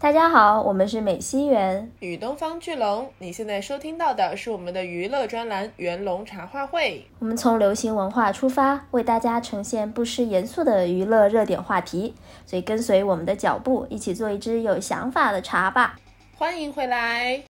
[0.00, 3.10] 大家好，我们是美西园与东方巨龙。
[3.18, 7.04] 你现在收听到的是我们的娱乐专栏《元龙茶话会》。
[7.18, 12.14] 我们从流行文化出发，为大家呈现不失严肃的娱乐热点话题。
[12.46, 15.98] 所以跟随我们的脚步，一起做一支有想法的茶吧。
[16.36, 17.47] 欢迎回来。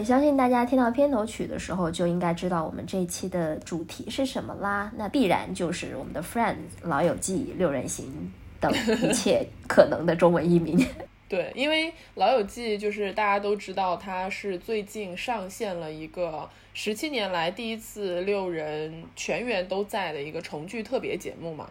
[0.00, 4.90] 对，相信大家听到片头曲的时候就应该知道我们这一期的主题是什么啦。
[4.96, 10.82] 那必然就是我们的《Friends》老友记、六人行等一切 可能的中文译名。
[11.28, 21.70] 对，因为《老友记》就是大家都知道，它是最近上线了一个十七年来第一次六人全员都在的一个重聚特别节目嘛。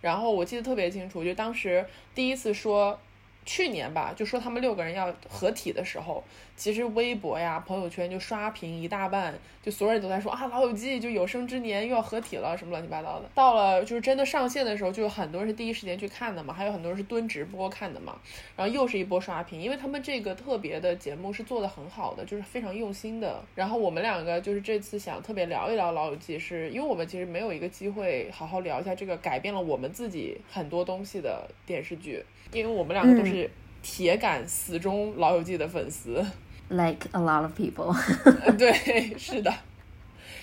[0.00, 2.98] 然后我记得特别清楚，就当时第一次说。
[3.46, 6.22] 去年吧，就说他们六个人要合体的时候，
[6.58, 13.30] 其实微博呀、朋友圈就刷屏一大半，就所有人都在说啊，老友记就有生之年又要合体了，什么乱七八糟的。
[13.32, 18.18] 到了就是真的上线的时候，就有很多人是第一时间去看的嘛，还有很多人是蹲直播看的嘛，
[18.56, 23.40] 然后又是一波刷屏，因为他们这个特别的节目是做的很好的，就是非常用心的。
[23.54, 32.24] 然后我们两个就是这次想特别聊一聊老友记，是因为我们其实没有一个机会好好聊一下这个改变了我们自己很多东西的电视剧。
[32.52, 33.48] 因为我们两个都是
[33.82, 36.24] 铁杆死忠《老友记》的粉丝
[36.68, 37.94] ，like a lot of people。
[38.56, 39.52] 对，是的。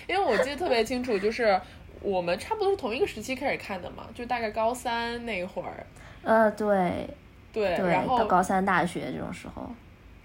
[0.06, 1.60] 因为我记得特别清楚，就是
[2.00, 5.86] 我们差不多是同一个时期开始看的嘛，就大概高三那会儿。
[6.22, 7.08] 呃，对，
[7.52, 9.70] 对，然后高三大学这种时候。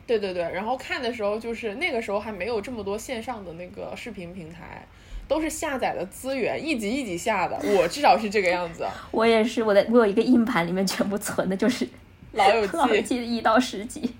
[0.05, 4.85] 对对对，然后看的时候就是那个时候还没有这么多线上的那个视频平台。
[5.27, 7.57] 都是下载的资源，一集一集下的。
[7.77, 8.85] 我至少是这个样子。
[9.11, 11.85] 我也是，我的我有一个硬盘，里面全部存的就是
[12.33, 12.67] 《老友
[13.01, 14.13] 记》的一到十集。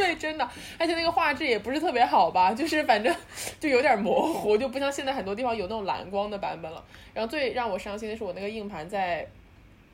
[0.06, 3.14] 对，真的，而且那个画质也不是特别好吧，就是反正
[3.60, 6.82] 就有点模糊，就不像现在很多地方有那种蓝光的版本了。
[7.12, 9.26] 然后最让我伤心的是，我那个硬盘在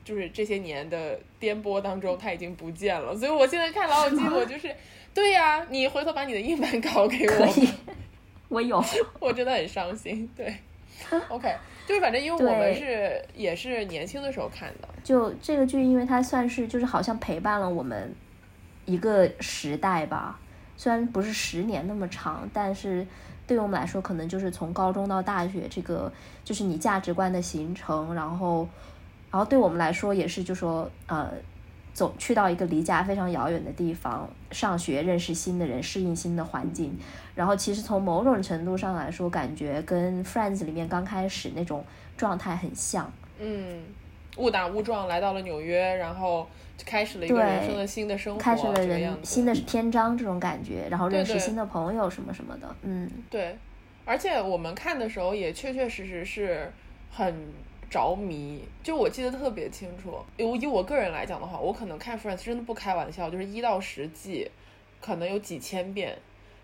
[0.05, 3.15] 就是这些年的颠簸当中，它已经不见了。
[3.15, 4.73] 所以我现在看《老友记》，我就是
[5.13, 7.53] 对呀，你回头把你的硬盘搞给我。
[8.49, 8.81] 我有，
[9.19, 10.29] 我真的很伤心。
[10.33, 10.55] 对
[11.27, 11.53] ，OK，
[11.85, 18.09] 就是反正因为我们是也是年轻的时候看的，就这个剧，因为它算是就是好像陪伴了我们
[18.87, 20.39] 一个时代吧。
[20.75, 23.05] 虽然不是十年那么长，但是
[23.45, 26.11] 对我们来说，可能就是从高中到大学，这个
[26.43, 28.67] 就是你价值观的形成，然后，
[29.29, 31.29] 然后对我们来说也是，就说呃。
[31.93, 36.95] 走去到一个离家非常遥远的地方上学，认识新的人，适应新的环境。
[37.33, 41.83] 然后其实从某种程度上来说，感觉跟 Friends 里面刚开始那种
[42.15, 43.11] 状态很像。
[43.39, 43.81] 嗯，
[44.37, 46.47] 误打误撞来到了纽约，然后
[46.85, 52.75] 开始了一个人生的新的生活，开始了人新的篇章这种感觉，然后认识新的朋友什么什么的。
[52.83, 53.57] 嗯，对。
[54.05, 56.71] 而且我们看的时候也确确实实是
[57.11, 57.35] 很。
[57.89, 60.19] 着迷，就我记得特别清楚。
[60.35, 64.51] 以以我个人来讲的话，我可能看 Friends 真的不开玩笑，就是一到十季，
[64.99, 66.17] 可能有几千遍，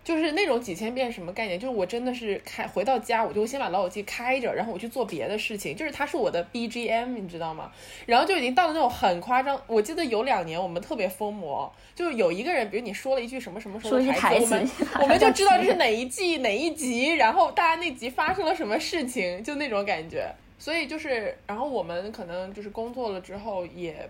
[0.04, 1.58] 就是那种几千遍什么概念？
[1.58, 7.72] 就是我真的是开回到家，我就先把老友记开着，然后我去做别的事情，就是它是我的 BGM，你知道吗？
[8.04, 9.58] 然后就已经到了那种很夸张。
[9.66, 14.70] 我记得有两年我们特别疯魔，就有一个人，比如你说了一句什么什么什么台词，我们
[15.00, 20.30] 我们就知道这是哪一季哪一集，然后大家那集发生了什么事情，就那种感觉。
[20.58, 24.08] 所以就是，然后我们可能就是工作了之后，也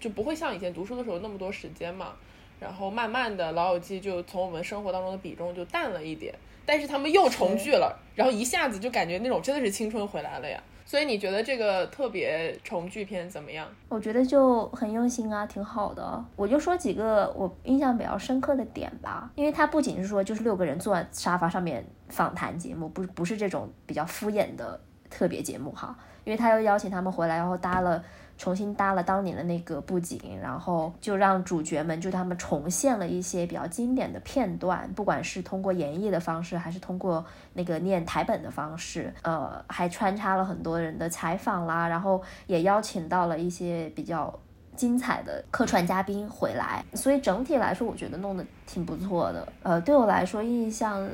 [0.00, 2.16] 就不会像以前读书的时候那么多时间嘛。
[2.58, 6.34] 然后慢慢的，老友记就从我们生活当中的比重就淡了一点。
[6.64, 10.60] 但是他们又重聚了，然后一下子就感觉那种真的是青春回来了呀。
[10.84, 13.66] 所以你觉得这个特别重聚片怎么样？
[13.88, 16.24] 我觉得就很用心啊，挺好的。
[16.36, 24.80] 我就说几个我印象比较深刻的点吧，因为它不仅是说就是六个人坐在沙发上面访谈节目，不不是这种比较敷衍的。
[25.08, 28.04] 特别节目哈，因为他又邀请他们回来，然后搭了
[28.38, 37.24] 重新搭了当年的那个布景，然后就让主角们就他们重现了一些比较经典的片段，不管是通过演绎的方式，还是通过
[37.54, 44.38] 那个念台本的方式，呃，还穿插了很多人的采访啦，然后也邀请到了一些比较
[44.74, 49.52] 精彩的客串嘉宾回来，所以整体来说，我觉得弄得挺不错的。
[49.62, 51.08] 呃，对我来说印象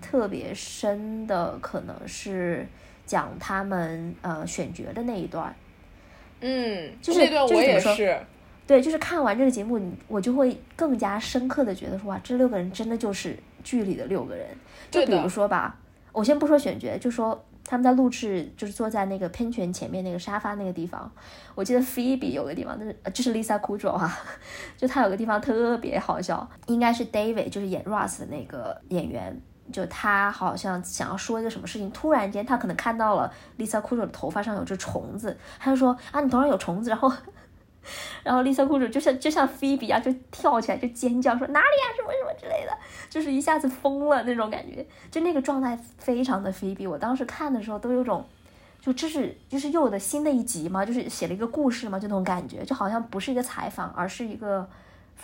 [0.00, 2.66] 特别深的可能是
[3.04, 5.54] 讲他们呃选角的那一段。
[6.42, 8.20] 嗯，就是那段我也就是是，
[8.66, 14.46] 对，就是看完这个节目，你我就会更加深刻的觉得说，哇，这六个人真的就是剧里的六个人。
[14.90, 15.78] 就比如说吧，
[16.12, 21.10] 我先不说选角，就说他们在录制，就是坐在那个喷泉前面那个沙发那个地方，
[21.54, 24.18] 我记得 Phoebe 有个地方，就是呃就是 Lisa Kudrow 啊，
[24.76, 29.40] 就他有个地方特别好笑，应该是 David 就是演 Ross 的那个演员。
[29.72, 37.10] 就他好像想要说一个什么事情，突然间他可能看到了 Lisa Kudrow 的头发上有只虫子，他就说啊你头上有虫子，然后
[38.22, 42.78] 然后 Lisa Kudrow 就像就像菲比啊，就跳起来就尖叫说哪里啊、什么什么之类的，
[43.10, 46.86] 就是一下子疯了那种感觉，就那个状态非常的菲比。
[46.86, 48.24] 我当时看的时候都有种，
[48.80, 54.68] 就这是就是又有的新的一集嘛，就是写了一个故事嘛，就那种感觉，就好像不是一个采访，而是一个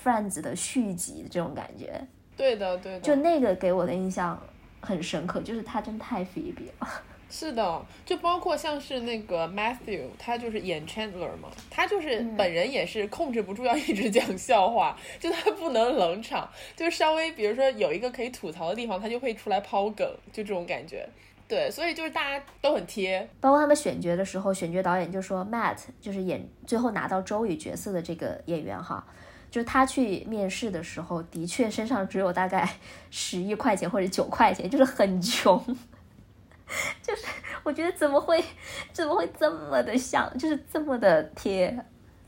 [0.03, 2.09] Friends 的续集这种感觉。
[2.39, 4.41] 对的对的，就那个给我的印象
[4.81, 6.89] 很深刻，就是他真太菲比了。
[7.31, 21.07] 是的，就包括像是那个 Matthew，他就是演 Chandler 嘛，他就是嗯本人也是控制不住要一直讲笑话，就他不能冷场，就稍微比如说有一个可以吐槽的地方，他就会出来抛梗，就这种感觉。
[21.47, 29.07] 对，所以就是大家都很贴，包括他们选角的时候，选角导演就说 Matt 就是演最后拿到周宇角色的这个演员哈，
[29.51, 32.69] 就他去面试的时候，的确身上只有大概
[33.11, 35.63] 十一块钱或者九块钱，就是很穷。
[37.03, 37.25] 就是
[37.63, 38.45] 我觉得怎么会
[38.93, 41.75] 怎么会这么的像，就是这么的贴，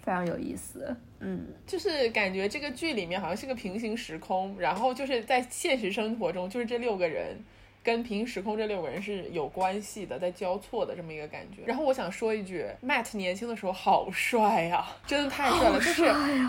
[0.03, 0.97] 非常有意思。
[1.19, 7.37] 嗯，就是感觉这个剧里面好像是个平行时空，然后就是在现实生活中，就是这六个人
[7.83, 11.63] 跟平行时空这六个人是有关系的，在交错的这么一个感觉。
[11.67, 16.07] 然后我想说一句，Matt 年轻的时候好帅呀、真的太帅了，就是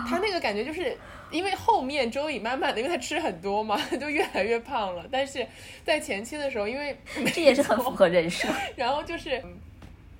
[0.08, 0.96] 他那个感觉就是。
[1.32, 5.06] 因为后面周乙慢慢的，因为他吃很多嘛，就越来越胖了。
[5.10, 5.46] 但是
[5.82, 6.94] 在前期的时候，因为
[7.32, 8.46] 这也是很符合人设。
[8.76, 9.56] 然后就是嗯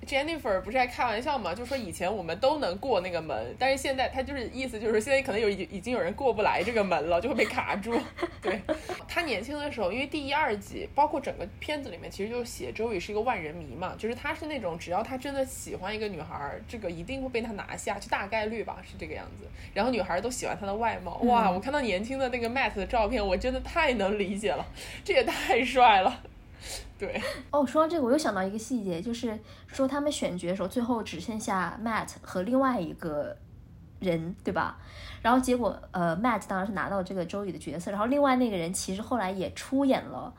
[0.05, 7.93] Jennifer 不是还开玩笑嘛，就说以前我们都能过那个门，但是现在他就是意思就是现在可能有已已经有人过不来这个门了，就会被卡住。
[8.41, 8.61] 对
[9.07, 19.47] 他年轻的时候，因为第一二集包括整个片子里面，其实就是写周宇是一个万人迷嘛，就是他是那种只要他真的喜欢一个女孩儿，这个一定会被他拿下，就大概率吧是这个样子。
[19.73, 21.49] 然后女孩儿都喜欢他的外貌，哇！
[21.49, 24.65] 我看到年轻的那个 Matt 的照片，我真的太能理解了，
[25.03, 26.21] 这也太帅了。
[27.03, 27.21] 对，
[27.51, 33.35] 哦，说到这个，我又想到一个细节，就是说他们选角的时候，最后只剩下 Matt 和另外一个
[33.99, 34.77] 人，对吧？
[35.21, 40.33] 然后结果，呃，Matt 当然是拿到这个周宇的角色，然后另外那个人其实后来也出演了，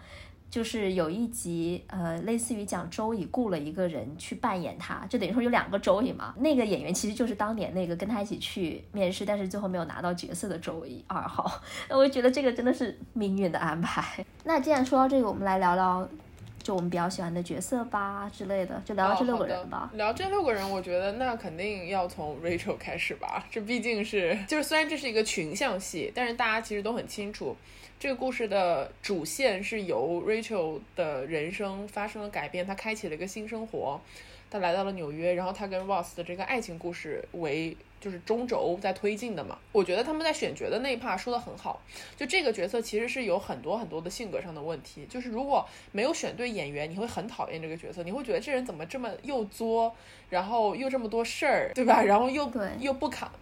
[0.49, 6.35] 就是有一集，呃，类似于讲周宇雇了一个人去扮演他，就等于说有两个周宇嘛。
[6.39, 11.61] 那个演员其实就是当年那个跟他一起去面试，但是最后没有拿到角色的周宇二号。
[11.91, 14.25] 那我就觉得这个真的是命运的安排。
[14.45, 16.09] 那既然说到这个，我们来聊聊。
[16.65, 19.91] 就我们比较喜欢的角色吧之类的，就聊聊这六个人吧。
[19.93, 23.47] 哦、聊这六个人，我觉得那肯定要从 Rachel 开始吧。
[23.51, 27.55] 这毕竟是，就是虽然这是一个群像戏，但是大家其实都很清楚，
[28.01, 34.01] 这个故事的主线是由 Rachel 的人生发生了改变，她开启了一个新生活，
[34.51, 37.77] 她来到了纽约，然后她跟 Ross 的这个爱情故事为。
[38.05, 41.81] 就是中轴在推进的嘛，我觉得他们在选角的那一 part 说的很好。
[42.15, 49.97] 就这个角色其实是有很多很多的性格上的问题，就是如果没有选对演员，你会很讨厌这个角色，你会觉得这人怎么这么又作，
[50.29, 52.03] 然后又这么多事儿，对吧？
[52.03, 53.33] 然后又又不扛。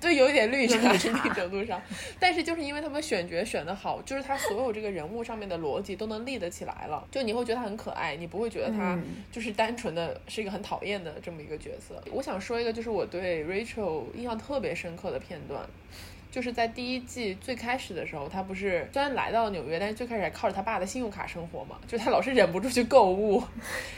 [0.00, 1.80] 对，有一点绿茶，一定程度上，
[2.18, 8.98] 但是就是因为他们选角选的好，就是他所有这个人物上面的逻辑都能立得起来了，就你会觉得他很可爱，你不会觉得他
[9.30, 12.02] 就是单纯的是一个很讨厌的这么一个角色。
[12.10, 15.60] 我想说一个，就是我对 Rachel 印象特别深刻的片段，
[16.30, 23.42] 就是在第一季最开始的时候，他不是虽然来到了纽约，但是最开始还靠着他爸的信用卡生活嘛，就他老是忍不住去购物，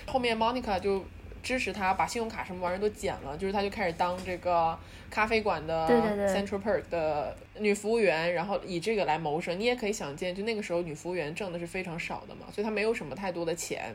[0.07, 1.05] 后面 Monica 就。
[1.45, 4.77] 支持他把信用卡什么玩意儿都剪了，就是他就开始当这个
[5.11, 5.87] 咖啡馆的
[6.35, 9.61] Central Perk 的女服务员，然后以这个来谋生。
[9.61, 13.95] 你也可以想见，就那个时候女服务员挣的是非常少的嘛，所以她没有什么太多的钱。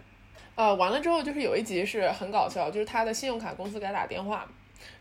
[0.56, 4.46] 呃，完了之后就是有一集是很搞笑，就是他的信用卡公司给他打电话，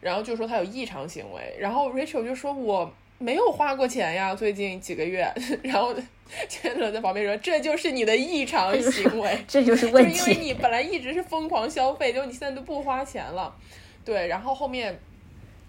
[0.00, 5.32] 然后就说他有异常行为，然后 Rachel 就说我没有花过钱呀，最近几个月，
[5.62, 5.94] 然后。
[6.46, 13.56] 千乐在旁边说：“这就是你的异常行为， 这就是问题， 就是因为你本来一直是疯狂消费，结果你现在都不花钱了。”
[14.04, 15.00] 对，然后后面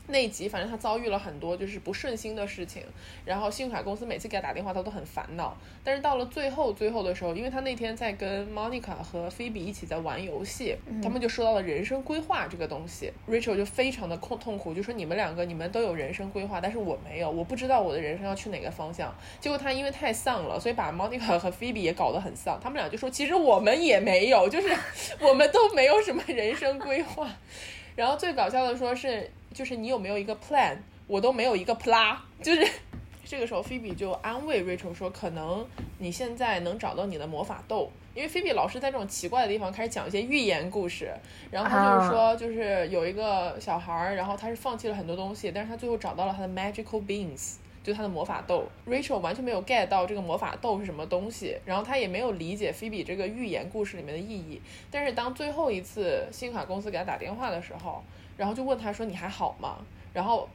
[0.10, 2.84] 那一集，反正他遭遇了很多就是不顺心的事情，
[3.26, 5.56] 然后信用卡公司每次给他打电话，他都很烦恼。
[5.84, 13.12] 但是到了最后最后的时候，因为他那天在跟 Monica 和 Phoebe 一起在玩游戏，他们就说到了人生规划这个东西。
[13.30, 19.16] Rachel 就非常的痛痛苦，就说你们两个你们都有人生规划，但是我没有，我不知道我的人生要去哪个方向。
[19.40, 22.60] 结果他因为太丧了，所以把 Monica 和 Phoebe 也搞得很丧。
[22.62, 24.76] 他们俩就说，其实我们也没有，就是
[25.20, 27.30] 我们都没有什么人生规划。
[27.96, 29.30] 然后最搞笑的说是。
[29.54, 30.78] 就是你有没有一个 plan，
[31.08, 32.68] 我都没有一个 plan，就是
[33.26, 35.66] 这个时候菲比就安慰 Rachel 说，可能
[35.98, 41.12] 你现在能找到你的魔法豆，因为菲比老是在这种奇怪的地方开始讲一些寓言故事，
[41.52, 48.64] 然后他就是说，就是有一个小孩儿，然后他是放弃了很多东西，但是他最后找到了他的 magical beans，就他的魔法豆。
[48.88, 54.60] Rachel 完全没有 get 到这个魔法豆是什么东西，然后他也没有理解菲比这个寓言故事里面的意义。
[54.90, 58.04] 但是当最后一次信用卡公司给他打电话的时候，
[58.40, 59.80] 然后就问他说：“你还好吗？”
[60.14, 60.48] 然后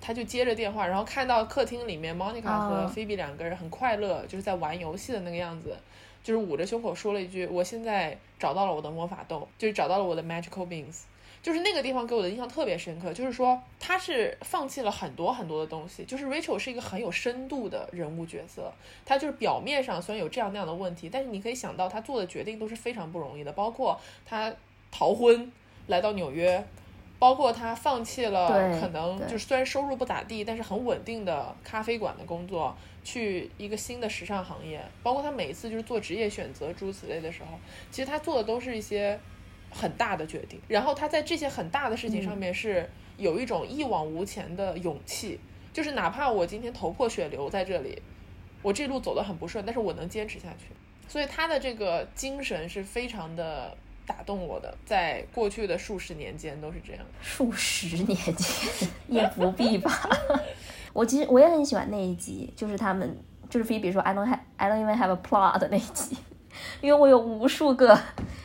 [0.00, 5.76] 他就接着电话，然后看到客厅里面 Monica 和 Phoebe 两个人很快乐，就是在玩游戏的那个样子，
[6.24, 11.02] 就是捂着胸口说了一句：“我现在找到了我的魔法豆，就是找到了我的 magical beans。”
[11.40, 16.04] 就是那个地方给我的印象特别深刻，就是说他是放弃了很多很多的东西。
[16.04, 18.72] 就是 Rachel 是一个很有深度的人物角色，
[19.04, 24.54] 他就是表面上虽然有这样那样的问题，但是你可以想到他做的决定都是非常不容易的，包括他
[24.92, 25.50] 逃婚
[25.86, 26.64] 来到纽约。
[27.22, 28.48] 包括他放弃了
[28.80, 34.84] 可能就是虽然收入不咋地，但是很稳定的咖啡馆的工作，去一个新的时尚行业。
[35.04, 37.56] 包括他每一次就是做职业选择诸如此类的时候，
[37.92, 39.16] 其实他做的都是一些
[39.70, 40.60] 很大的决定。
[40.66, 45.38] 然后他在这些很大的事情上面是有一种一往无前的勇气，
[45.72, 48.02] 就是哪怕我今天头破血流在这里，
[48.62, 50.74] 我这路走得很不顺，但是我能坚持下去。
[51.06, 53.76] 所以他的这个精神是非常的。
[54.06, 57.04] 打动我的，在过去的数十年间都是这样。
[57.20, 59.90] 数十年间也不必吧。
[60.92, 63.16] 我其实我也很喜欢那一集，就是他们
[63.48, 66.16] 就是菲比说 I don't have I don't even have a plot 的那一集，
[66.80, 67.98] 因为我有无数个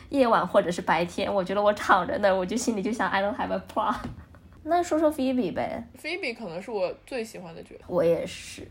[0.08, 3.96] 夜晚或者是白天，我觉得我躺着那，我就心里就想 I don't have a plot。
[4.62, 7.84] 那说说菲比呗，菲比可能是我最喜欢的角色。
[7.86, 8.66] 我也是。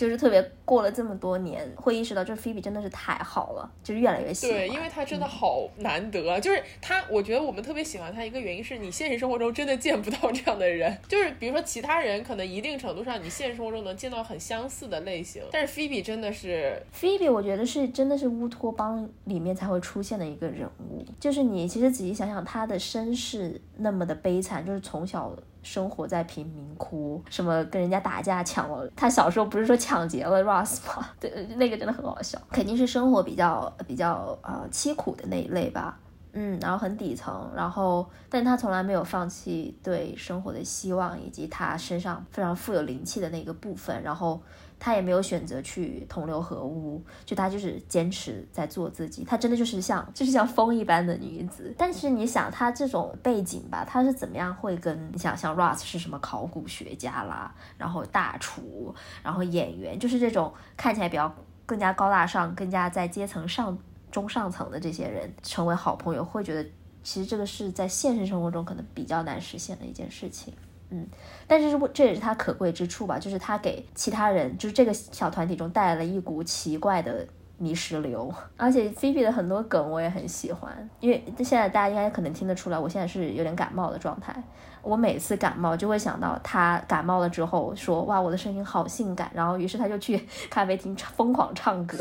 [0.00, 4.56] 就是特别过了这么多年，会意识到，就是菲比真的是太好了，就是越来越喜欢。
[4.56, 25.30] 对，因为他真的好难得，就是他，我觉得我们特别喜欢他一个原因是你现实生活中真的见不到这样的人，就是比如说其他人可能一定程度上你现实生活中能见到很相似的类型，但是菲比真的是菲比，我觉得是真的是乌托邦里面才会出现的一个人物，就是你其实仔细想想，他的身世那么的悲惨，就是从小。
[25.62, 31.08] 生活在贫民窟，什么跟人家打架抢了，他小时候不是说抢劫了 Ross 吗？
[31.20, 35.98] 对，那个真的很好笑，肯定是生活比较比较呃凄苦的那一类吧，
[36.32, 44.40] 嗯，然后很底层，然后但他从来没有放弃对生活的希望，以及他身上非常富有灵气的那个部分，然后。
[44.80, 49.22] 她也没有选择去同流合污，就她就是坚持在做自己。
[49.22, 51.72] 她真的就是像就是像风一般的女子。
[51.78, 61.32] 但是你想她这种背景吧，她是怎么样会跟你想像 Russ 是什么考古学家啦，然后大厨，然后演员，就是这种看起来比较
[61.66, 63.78] 更加高大上、更加在阶层上
[64.10, 66.68] 中上层的这些人成为好朋友，会觉得
[67.02, 70.54] 其实这个是在现实生活中可能比较难实现的一件事情。
[70.90, 71.06] 嗯，
[71.46, 77.26] 但是这也是他可贵之处吧，就是他给其他人，就是这个小团体中带来了一股奇怪的
[77.58, 78.32] 泥石流。
[78.56, 84.34] 而且菲比的很多梗我也很喜欢，因为现在大家应该可能听得出来，我现在是有点感冒的状态。
[84.82, 90.18] 我每次感冒就会想到他感冒了之后说：“哇，我的声音好性感。”然后于是他就去
[90.48, 91.98] 咖啡厅疯狂唱歌。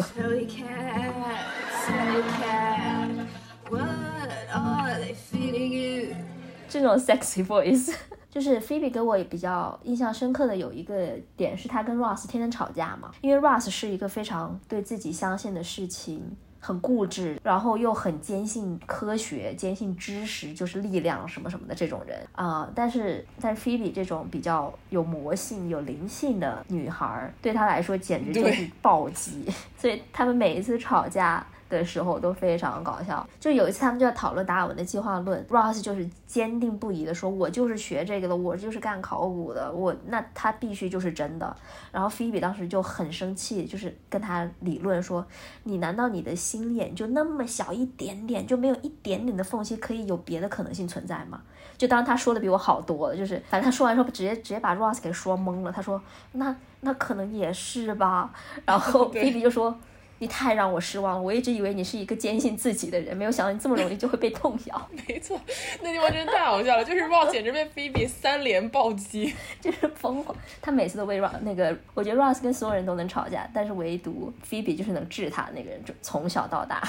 [6.70, 7.94] 这种 sexy voice。
[8.30, 13.12] 就是菲比给我比较印象深刻的有一个点是，她跟 Ross 天天吵架嘛。
[13.22, 22.70] 因为 Ross 是一个非常对自己相信的事情很固执，然后又很坚信科学、坚信知识就是力量什么什么的这种人啊。
[22.76, 29.46] 但是但是菲比这种比较有魔性、有灵性的女孩，对她来说简直就是暴击。
[29.78, 31.46] 所以他们每一次吵架。
[31.70, 41.56] 的时候都非常搞笑，就有一次他们就在讨论达尔文的进化论，Ross 就是坚定不移的说：“我就是学这个的，我就是干考古的，我那他必须就是真的。”
[41.94, 45.26] 然后菲比当时就很生气，就是跟他理论说
[45.64, 51.42] ：“你难道你的心眼就那么小一点点，就没有一点点的缝隙可以有别的可能性存在吗？”
[51.78, 56.02] 就当他说的比我好多了，就是反正他说完之后直接直接把 Ross 给说懵了，他说
[56.34, 58.34] ：“那那可能也是吧。”
[58.66, 59.78] 然后 菲比就说。
[60.20, 61.22] 你太让我失望了。
[61.22, 64.90] 我一直以为你是一个坚信自己的人，没有想到你这么容易就会被动摇。
[65.08, 65.40] 没错，
[65.82, 70.38] 那地方真的太好笑了，就是 Ross 简直被 Phoebe 三连暴击， 就是疯狂。
[70.62, 76.82] 他每次都为 Ross 那个，我觉得 Ross 跟所有人都能吵架，但是唯独 Phoebe 就是能治他那个人，就从小到大。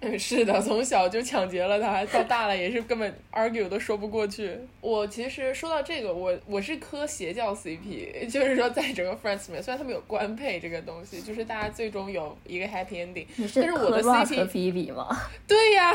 [0.00, 4.56] 嗯， 是的，从小就抢劫了他，到大了也是根本 argue 都说不过去。
[4.80, 15.08] 我其实说到这个，我我是磕邪教 CP， 就是说在整个 Friends 里面，虽然他们有官配这个东西，就是大家最终有一个 happy ending，但是磕 Ross 和 Phoebe 吗？
[15.46, 15.92] 对呀。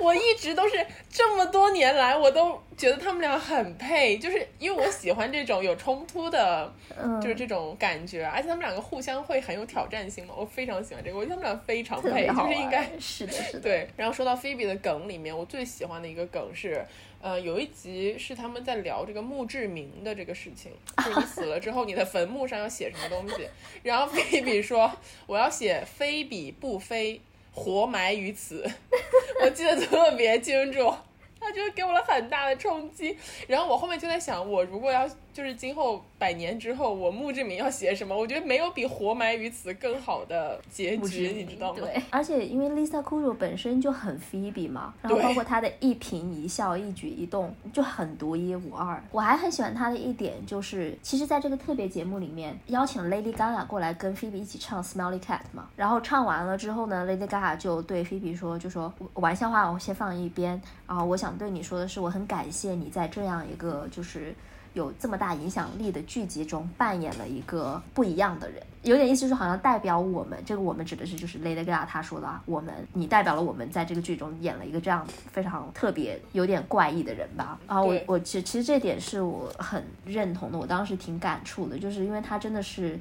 [0.00, 6.72] 我一直都是这么多年来，我都觉得他们俩很配，就是因为我喜欢这种有冲突的，
[7.20, 13.60] 就是这种感觉，而且他们两个互相会很有挑战性嘛，我非常喜欢这个，我觉得他们俩非常配，就是应该是的，是的。
[13.60, 16.84] 对，然后说到菲比的梗里面，我最喜欢的一个梗是，
[17.20, 20.72] 呃，有一集是他们在聊这个墓志铭的这个事情，
[21.04, 23.48] 就是你死了之后，你的坟墓上要写什么东西，
[23.84, 24.90] 然后菲比说
[25.26, 27.20] 我要写菲比不非。
[27.52, 28.64] 活埋于此，
[29.42, 30.92] 我记得特别清楚。
[31.44, 33.18] 他就给我了很大的冲击，
[33.48, 38.16] 然后我后面就在想，我如果要就是今后百年之后，我墓志铭要写什么？
[38.16, 41.80] 我觉得没有比活埋于此更好的结局，你知道吗？
[41.80, 49.02] 对， 而且因为 Lisa Kudrow 本身就很 Phoebe 嘛，然后包括她的一颦一笑、一举一动就很独一无二。
[49.10, 61.32] 我还很喜欢她的一点就是，其实在这个特别节目里面，邀请 Lady Gaga 过来跟 Phoebe 一起唱 Smelly Cat 嘛，然后唱完了之后呢，Lady Gaga 就对 Phoebe 说，就说玩笑话我先放一边，然后我想。
[61.38, 64.34] 对你说的是，我很感谢你在这样一个就是
[64.74, 70.42] 有这么大影响力的剧集中扮演了一个不一样的人，有点意思，就是好像代表我们。
[70.46, 77.58] 这个我们指的是就是 Lady Gaga 他说的啊，我们你代表了我们在这个剧中演了一个这样非常特别、有点怪异的人吧。
[77.66, 82.98] 啊我我其实其实这点是我很认同的，我当时挺感触的，就是因为他真的是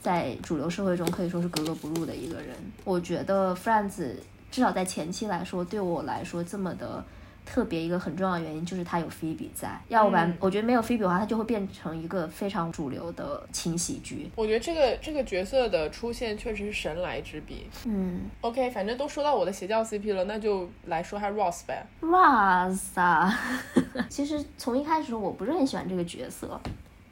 [0.00, 2.56] 在主流社会中可以说是格格不入的一个人。
[2.84, 4.14] 我觉得 Friends
[4.50, 7.04] 至少在前期来说，对我来说这么的。
[7.44, 14.30] 特别一个很重要的原因就是他有菲比在，要不然我觉得没有菲比的话，他就会变成一个非常主流的轻喜剧。
[14.36, 17.66] 我觉得这个这个角色的出现确实是神来之笔。
[17.86, 21.84] 嗯，OK，反正都说到我的邪教 CP 了，那就来说下 Ross 呗。
[22.00, 23.36] Ross 啊，
[24.08, 26.60] 其实从一开始我不是很喜欢这个角色，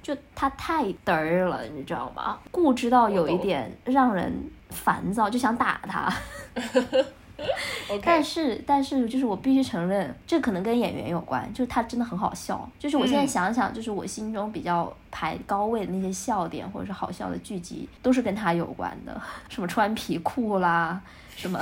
[0.02, 2.38] 就他太嘚儿了，你知道吗？
[2.50, 4.32] 固执到有一点让人
[4.70, 6.12] 烦躁，就想打他。
[8.02, 12.68] 但是，但是，就是我必须承认，这可能跟演员有关，就是他真的很好笑。
[12.78, 21.00] 就是我现在想想，就是我心中比较排高位的那些笑点或者是好笑的剧集，都是跟他有关的，什么穿皮裤啦，
[21.36, 21.58] 什么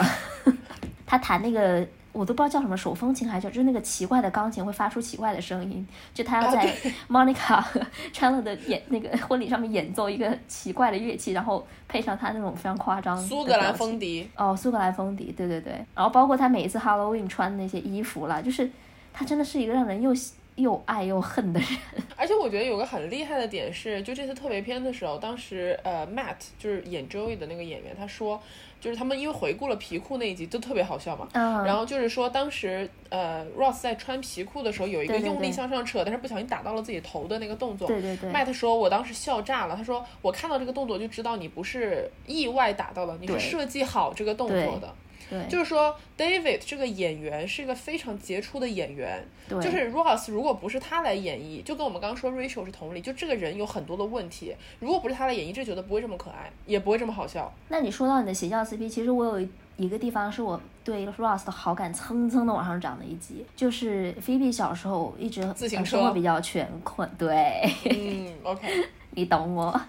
[1.07, 1.87] 他弹那个。
[2.17, 6.75] 我都不知道叫什么手风琴还是就是那个奇怪的钢琴会发出奇怪的声音，就他要在
[7.09, 18.71] Monica 和 Chandler 的演那个婚礼上面演奏一个奇怪的乐器，然后配上他那种非常夸张苏格兰风笛哦，苏格兰风笛，对对对，然后包括他每一次 Halloween 穿的那些衣服啦，就是
[19.13, 20.15] 他真的是一个让人又
[20.55, 21.69] 又爱又恨的人。
[22.17, 28.41] 而且我觉得有个很厉害的点是，就这次特别篇的时候，当时呃 Matt 就是演 Joey 的那个演员，他说。
[28.87, 31.27] 就是他们因为回顾了皮裤那一集，都特别好笑嘛。
[31.33, 31.65] 嗯。
[31.65, 37.89] 然后就是说，当时呃，Ross 在穿皮裤的时候，有一个用力向上扯，但是不小心打到了自己头的那个动作。
[37.89, 38.31] 对对对。
[38.31, 44.95] Matt 说：“我当时笑炸了。”他说：“我看到这个动作就知道你不是意外打到了，你是设计好这个动作的。”
[45.29, 49.25] 对，就是说，David 这个演员是一个非常杰出的演员。
[49.49, 54.55] 对，就是 Ross 如果不是他来演绎，就跟我们刚刚说 Rachel 是同理，就这个人有很多的问题。
[54.81, 57.53] 如果不是他来演绎，这角色不会这么可爱，也不会这么好笑。
[57.69, 65.43] 那你说到你的邪教 CP，其实我有一个地方是我对 Ross 的好感蹭蹭的往上涨的一集，就是 Phoebe 小时候一直
[65.85, 68.67] 生活比较穷困，对，嗯，OK。
[69.17, 69.81] 你懂我，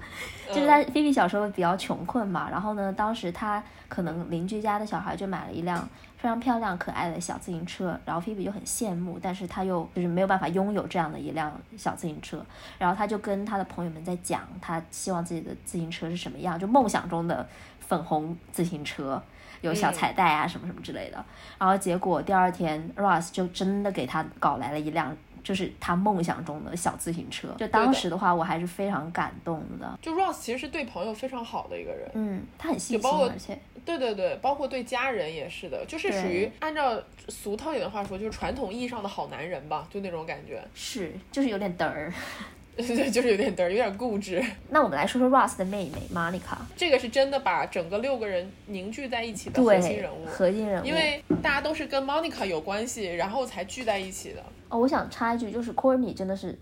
[0.48, 5.78] 就是他菲比小时候比较穷困嘛，然后呢，当时他可能邻居家的小孩就买了一辆
[6.16, 12.42] 非常漂亮可爱的小自行车，然后菲比就很羡慕，但是他又就是没有办法拥有这样的一辆小自行车，
[12.80, 17.46] 然后他就跟他的朋友们在讲，他希望自己的自行车是什么样，就梦想中的
[17.82, 19.22] 粉红自行车，
[19.60, 21.22] 有小彩带啊什么什么之类的，
[21.60, 25.14] 然后结果第二天 Ross 就真的给他搞来了一辆。
[25.48, 29.98] 就是他梦想中的小自行车，就当时的话，我还是非常感动的。
[30.02, 40.62] 就 Ross 其实是对朋友非常好的一个人，嗯，他很细心，而且对对对，包括对家人也是的，就是属于按照俗套点的话说，就是传统意义上的好男人吧，就那种感觉。
[40.76, 42.14] 是，就是有点嘚儿，
[42.76, 44.44] 对，就是有点嘚儿，有点固执。
[44.70, 54.44] 那我们来说说 Ross 的妹妹 Monica，这个是真的把整个六个人凝聚在一起的核心人物，核心人物，因为大家都是跟 Monica 有关系，然后才聚在一起的。
[54.70, 56.58] 哦，我想插一句，就是 Courtney 真的是。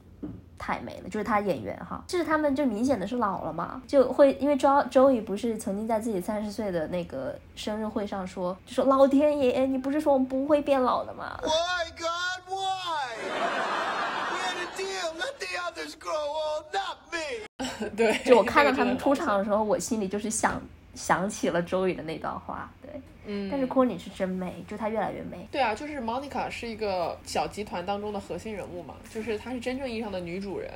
[0.58, 13.16] 太美了，就是他演员哈，就是他们就明显的是老了嘛，就会因为周周宇不是曾经在自己三十岁的那个生日会上说，就说老天爷，你不是说我们不会变老的吗？Why, God, why?
[14.32, 15.12] We had a deal.
[15.20, 17.90] Let the others grow old, not me.
[17.98, 20.60] 对，就我看到他们出场的时候，我心里就是想
[20.96, 22.90] 想起了周宇的那段话，对。
[23.28, 25.48] 嗯，但是 Courtney 是真美，就她越来越美。
[25.52, 30.70] 对啊，就是 Monica 是一个小集团当中的核心人物嘛，就是她是真正意义上的女主人，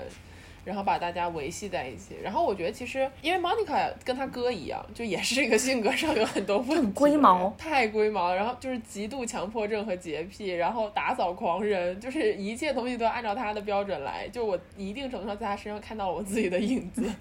[0.66, 2.16] 然后把大家维系在一起。
[2.24, 14.28] 然后我觉得其实因为 Monica 跟她哥一样，就也是一个性格上有很多问题，很龟毛太龟毛，然后就是极度强迫症和洁癖，然后打扫狂人，就是一切东西都按照她的标准来。
[14.30, 17.08] 就我一定程度上在她身上看到了我自己的影子。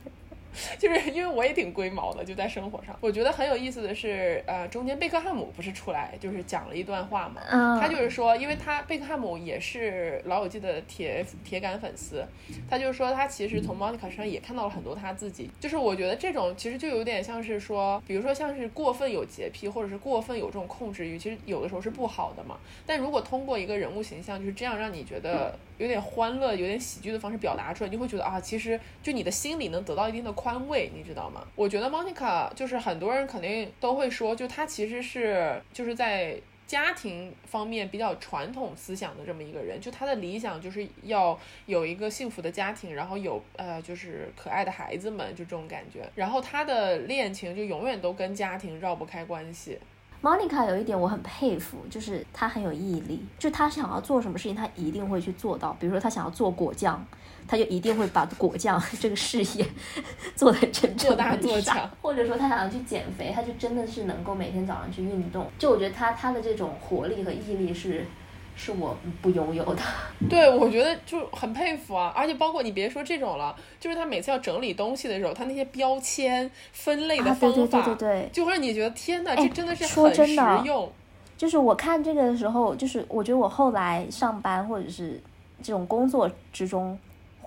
[0.78, 2.96] 就是因为我也挺龟毛的，就在生活上。
[3.00, 12.24] 我觉得很有意思的是，呃，中间贝克汉姆不是出来就是讲了一段话嘛，嗯，他就是说，因为他贝克汉姆也是老友记的铁铁杆粉丝，
[12.68, 15.50] 他就是说他其实从 Monica 身上也看到了很多他自己。
[15.60, 22.58] 就是我觉得这种其实就有点像是说，比如说像是过分有洁癖，或者是过分有这种控制欲，其实有的时候是不好的嘛。
[22.86, 31.44] 但如果通过一个人物形象就是这样让你觉得有点欢乐、有点喜剧的方式表达出来，你就会觉得啊，其实就你的心里能得到一定的宽慰，你知道吗？
[31.56, 36.40] 我觉得 Monica 就是很多人肯定都会说，就她其实是就是在。
[36.68, 46.06] 家庭方面比较传统思想的这么一个人，就她的理想就是要有一个幸福的家庭，然后有呃就是可爱的孩子们，就这种感觉。
[46.14, 49.78] 然后她的恋情就永远都跟家庭绕不开关系。
[50.20, 55.74] Monica 有一点我很佩服，就是她很有毅力，就她想要做什么事情，她一定会去做到。
[55.80, 57.02] 比如说她想要做果酱，
[57.48, 59.66] 她就一定会把果酱这个事业
[60.36, 61.90] 做得真正做大做强。
[62.02, 65.46] 或者说他想要去减肥，他就真的是能够每天早上去运动。
[65.58, 68.06] 就我觉得他他的这种活力和毅力是
[68.54, 69.82] 是我不拥有的。
[70.28, 72.12] 对，我觉得就很佩服啊！
[72.14, 80.92] 而且包括你别说这种了，就是他每次要整理东西的时候，他那些标签分类的方法，对对对对，就会让你觉得天哪，哎这真的是很实用。
[81.36, 85.22] 就是我看这个的时候，就是我觉得我后来上班或者是
[85.62, 86.98] 这种工作之中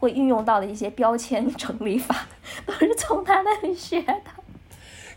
[0.01, 2.27] 会运用到的一些标签整理法，
[2.65, 4.15] 都是从他那里学的。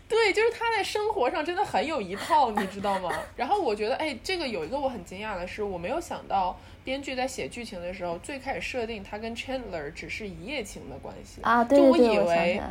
[0.07, 3.11] 对，就是他在生活上真的很有一套，你知道吗？
[3.35, 12.61] 然后我觉得，哎，这个有一个我很惊讶的是，我没有想到编剧在写剧情的时候，最开始设定他跟 Chandler 只是一夜情的关系啊，对就我对对，我想以为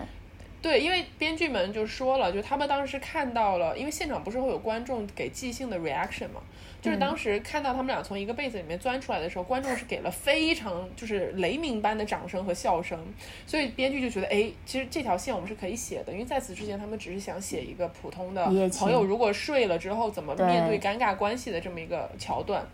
[0.65, 6.41] 对，因为编剧们就说了，就他们当时看到了，因为现场不是会有观众给即兴的 reaction 嘛，
[6.81, 12.99] 就是当时看到他们俩从一个被子里面钻出来的时候，观众是给了非常就是雷鸣般的掌声和笑声，
[13.47, 18.47] 所以编剧就觉得，哎，其实这条线我们是可以写的，因为在此之前他们只是想写一个普通的
[18.79, 22.67] 朋友如果睡了之后怎么面对尴尬关系的这么一个桥段。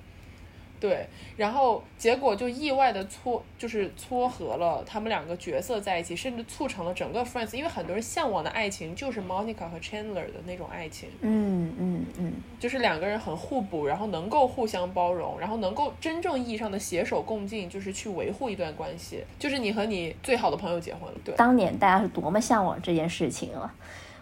[0.80, 21.34] 对，然后结果就意外的撮，就是撮合了他们两个角色在一起，甚至促成了整个 Friends，因为很多人向往的爱情就是 Monica 和 Chandler 的那种爱情，嗯嗯嗯，就是两个人很互补，然后能够互相包容，然后能够真正意义上的携手共进，就是去维护一段关系，就是你和你最好的朋友结婚了，对。
[21.36, 23.74] 当年大家是多么向往这件事情啊！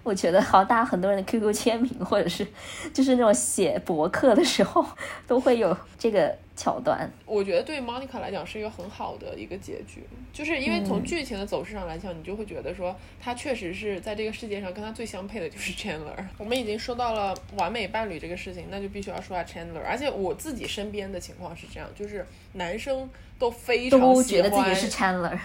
[0.08, 2.46] 我觉得好，大家很多人的 QQ 签名或者是
[2.94, 4.82] 就是那种写博客的时候，
[5.28, 7.10] 都会有这个桥段。
[7.26, 16.16] 我觉得对 Monica 来讲是一个很好的一个结局，就是因为从嗯剧情的走势上来讲，你就会觉得说他确实是在这个世界上跟他最相配的就是 Chandler。
[16.38, 19.84] 我们已经说到了完美伴侣这个事情，那就必须要说下 Chandler。
[19.86, 23.06] 而且我自己身边的情况是这样，就是男生
[23.38, 25.38] 都非常都喜欢觉得自己是 Chandler，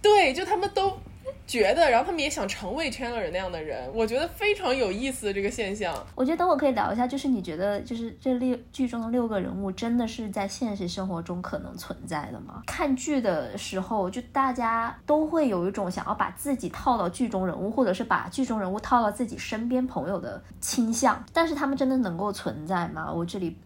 [0.00, 0.96] 对，就他们都
[1.46, 5.94] 觉得，然后他们也想成为 Chandler 那样的人，我觉得非常有意思的这个现象。
[6.14, 12.62] 我觉得等会可以聊一下，就是你觉得就是这六剧中的六个人物真的是在现实生活中可能存在的吗？
[12.66, 23.12] 看剧的时候，就大家都会有一种想要把自己套到剧中人物，或者是把剧中人物套到自己身边朋友的倾向，但是他们真的能够存在吗？
[23.12, 23.56] 我这里。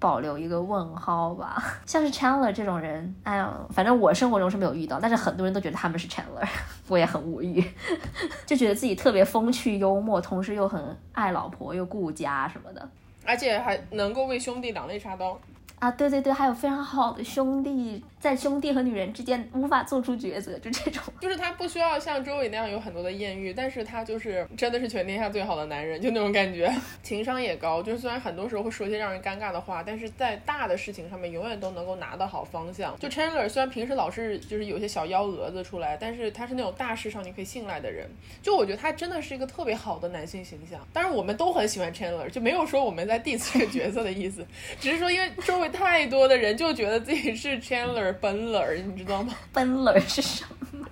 [0.00, 6.48] 保留一个问号吧， 像是 Chandler 这种人，哎呀，反正我生活中是没有遇到，但是很多人都觉得他们是 Chandler，
[6.88, 7.62] 我也很无语，
[8.46, 12.88] 就觉得自己特别风趣幽默，同时又很爱老婆又顾家什么的。
[13.26, 15.38] 而且还能够为兄弟两肋插刀。
[15.80, 26.70] 啊，对对对，还有非常好的兄弟，在兄弟和女人之间无法做出抉择，就这种，就是他不需要像周伟那样有很多的艳遇，但是他就是真的是全天下最好的男人，就那种感觉，
[27.02, 27.82] 情商也高。
[27.82, 32.94] 就是虽然很多时候会说一些让人尴尬的话，但是在大的事情上面永远都能够拿得好方向。
[32.98, 38.06] 就 Chandler 虽然平时老是就是有些小幺蛾子出来，但是他是那种大事上你可以信赖的人。
[38.42, 40.78] 就我觉得他真的是一个特别好的男性形象。
[40.92, 44.46] 当然我们都很喜欢 Chandler，就没有说我们在 diss 这个角色的意思，
[44.78, 49.32] 只是说因为周围太多的人就觉得自己是 Chandler 本冷，你知道吗？
[49.52, 50.86] 本冷是什么？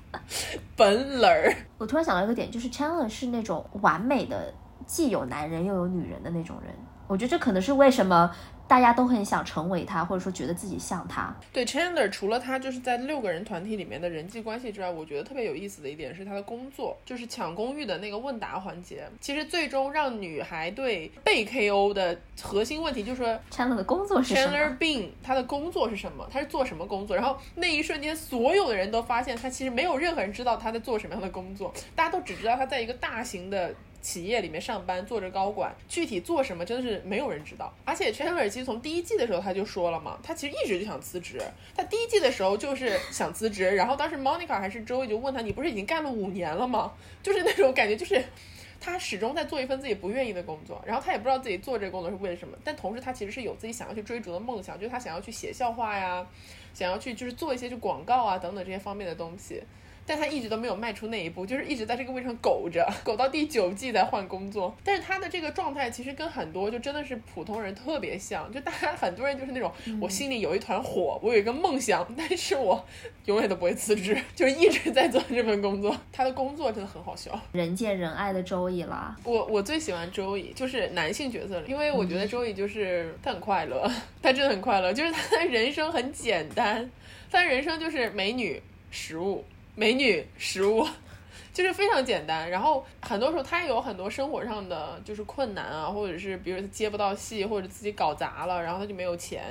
[0.77, 4.53] 本冷，我突然想到一个点，就是 Chandler 是那种完美的，
[4.87, 6.75] 既有男人又有女人的那种人。
[7.07, 8.31] 我觉得这可能是为什么
[8.69, 11.35] 大家都很想成为他，或者说觉得自己像他。
[11.53, 19.09] 对 Chandler，除了他就是在六个人团体里面的人际关系之外，我觉得特别有意思的一点是他的工作，就是抢公寓的那个问答环节。
[19.21, 26.29] 其实最终让女孩对被 KO 的核心问题就是说 Chandler 的工作是什么？Chandler Bing 他的工作是什么？
[26.31, 27.17] 他是做什么工作？
[27.17, 33.75] 然后那一瞬间，所有的人都发现他其实没有任何人知道他在做什么样的工作，大家都只知道他在一个大型的。
[34.01, 37.73] 企业里面上班，做着高管，具体做什么真的是没有人知道。
[37.85, 41.41] 而且 Chandler 其实从第一季的时候他就说了嘛，他其实一直就想辞职。
[41.77, 46.93] 他第一季的时候就是想辞职，然后当时 Monica 还是 Joey 就问他，你不是已经干了五年了吗？
[47.23, 48.25] 就是那种感觉，就是
[48.81, 56.25] 他始终在做一份自己不愿意的工作，然后他也不知道自己做这个工作是为了什么，但同时他其实是有自己想要去追逐的梦想，就是他想要去写笑话呀，
[56.73, 59.63] 想要去就是做一些就广告啊等等这些方面的东西。
[60.09, 64.75] 但他一直都没有迈出那一步，就是一直在这个位置上苟着，苟到第九季才换工作。
[64.83, 72.83] 但是他的这个状态其实跟很多就真的是普通人特别像，就大家 很多人就是那种，我心里有一团火，我有一个梦想，但是我
[73.27, 75.95] 永远都不会辞职，就是一直在做这份工作。
[76.11, 79.15] 他的工作真的很好笑，人见人爱的周易啦。
[79.25, 83.87] 我我最喜欢周易，就是男性角色里，因为我觉得周易就是他很快乐，
[84.23, 86.91] 他真的很快乐，就是他的人生很简单，
[87.31, 89.45] 他人生就是美女、食物。
[89.79, 90.85] 美女食物，
[91.59, 92.49] 就是非常简单。
[92.49, 99.43] 然后很多时候他也有很多生活上的就是困难啊，或者是比如他接不到戏，或者自己搞砸了，然后他就没有钱。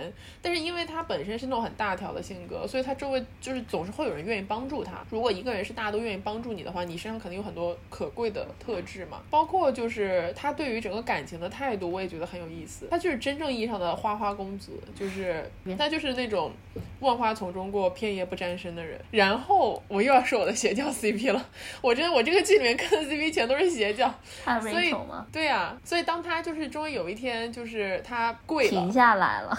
[0.42, 5.04] 但是因为他本身是那种很大条的性格，所以他周围就是总是会有人愿意帮助他。
[5.10, 9.22] 如果一个人是大家都愿意帮助你的话，你身上肯定有很多可贵的特质嘛。
[9.30, 12.88] 包括就是他对于整个感情的态度，我也觉得很有意思。
[12.90, 16.54] 他就是真正意义上的花花公子，就是他就是那种
[17.02, 18.98] 万花丛中过，片叶不沾身的人。
[19.12, 21.50] 然后我又要说我的邪教 CP 了，
[21.82, 24.14] 我真的我这个剧里面看的 CP 全都是邪教，
[24.46, 24.96] 他所以？
[25.32, 29.58] 对呀、所以当他就是终于有一天就是他跪停了，下来了，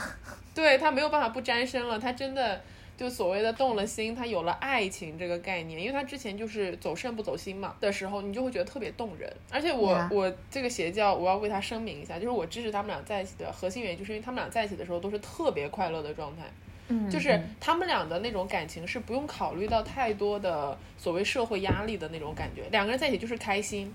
[0.54, 2.60] 对他没有办法不沾身了，他真的。
[2.98, 9.32] 就所谓的动了心，他有了爱情这个概念，因为他之前就是走肾不走心嘛的时候，你就会觉得特别动人。
[9.52, 16.42] 而且我.我这个邪教，我要为他声明一下，就是我支持他们俩在一起的核心原因，就是因为他们俩在一起的时候都是特别快乐的状态。
[16.88, 23.92] 嗯，就是嗯他们俩的那种感情是不用考虑到太多的所谓社会压力的那种感觉，两个人在一起就是开心。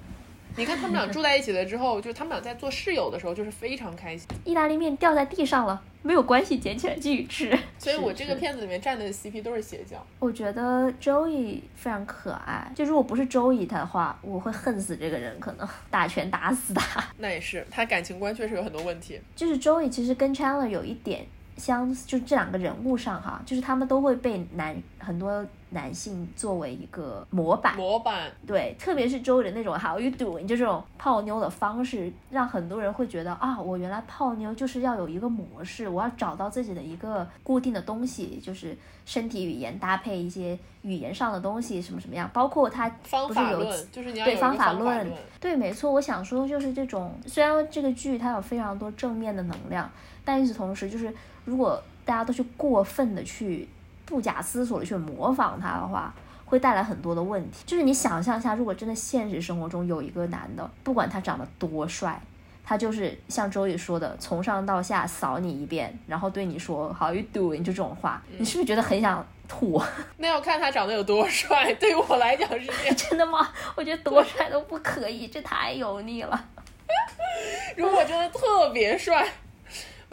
[0.56, 4.28] 你看他们俩住在一起了之后，就是他们俩在做室友的时候，就是非常开心。
[4.46, 7.58] 意大利面掉在地上了，没有关系，捡起来继续吃。
[7.80, 9.98] 所以我这个片子里面站的 CP 都是邪教。
[10.20, 17.04] 我觉得 Joey 非常可爱，就如果不是 Joey 他的话，我会恨死这个人，可能打拳打死他。
[17.18, 19.20] 那也是，他感情观确实有很多问题。
[19.36, 21.26] 就是 Joey 其实跟 Chandler 有一点
[21.58, 45.12] 相，就这两个人物上哈，就是他们都会被男很多男性作为一个模板，模板，对，特别是 Joey 的那种 How you doing 就这种泡妞的方式，让很多人会觉得啊，我原来泡妞就是要有一个模式，我要找到自己的一个固定的东西，就是身体语言搭配一些语言上的东西，什么什么样，包括他方不是有法论，就是你要对方法论。
[45.40, 49.90] 对，没错，我想说就是这种，虽然这个剧它有非常多正面的能量，
[50.24, 53.68] 但与此同时，就是如果大家都去过分的去
[54.14, 56.14] 不假思索的去模仿他的话，
[56.46, 57.64] 会带来很多的问题。
[57.66, 62.22] 就是你想象一下，如果真的现实生活中有一个男的，不管他长得多帅，
[62.64, 69.82] 他就是像周易说的，从上到下扫你一遍，然后对你说 “How you doing” 就这种话，你是不是觉得很想吐？
[70.18, 71.74] 那要看他长得有多帅。
[71.80, 72.94] 对于我来讲是这样。
[72.96, 73.50] 真的吗？
[73.76, 76.46] 我觉得多帅都不可以，这太油腻了。
[77.76, 79.28] 如果真的特别帅，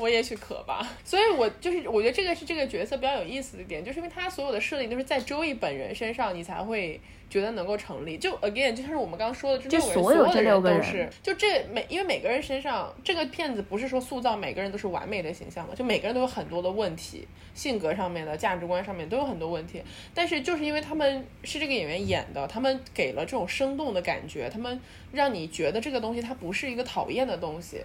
[0.01, 0.87] 我也许可吧。
[1.05, 8.17] 所以我就是我觉得这个是这个角色比较有意思的点，就是因为他所有的设定都是在周易本人身上，你才会觉得能够成立。
[8.19, 19.83] 就 again，就像是我们刚刚说的，这就六个人，所有有的六个人都是，就这每因为每个人身上，这个片子不是说塑造每个人都是完美的形象嘛，就每个人都有很多的问题，性格上面的、价值观上面都有很多问题。
[20.15, 24.81] 但是就是因为他们是这个演员演的，他们给了这种生动的感觉，他们
[25.13, 27.81] 让你觉得这个东西它不是一个讨厌的东西。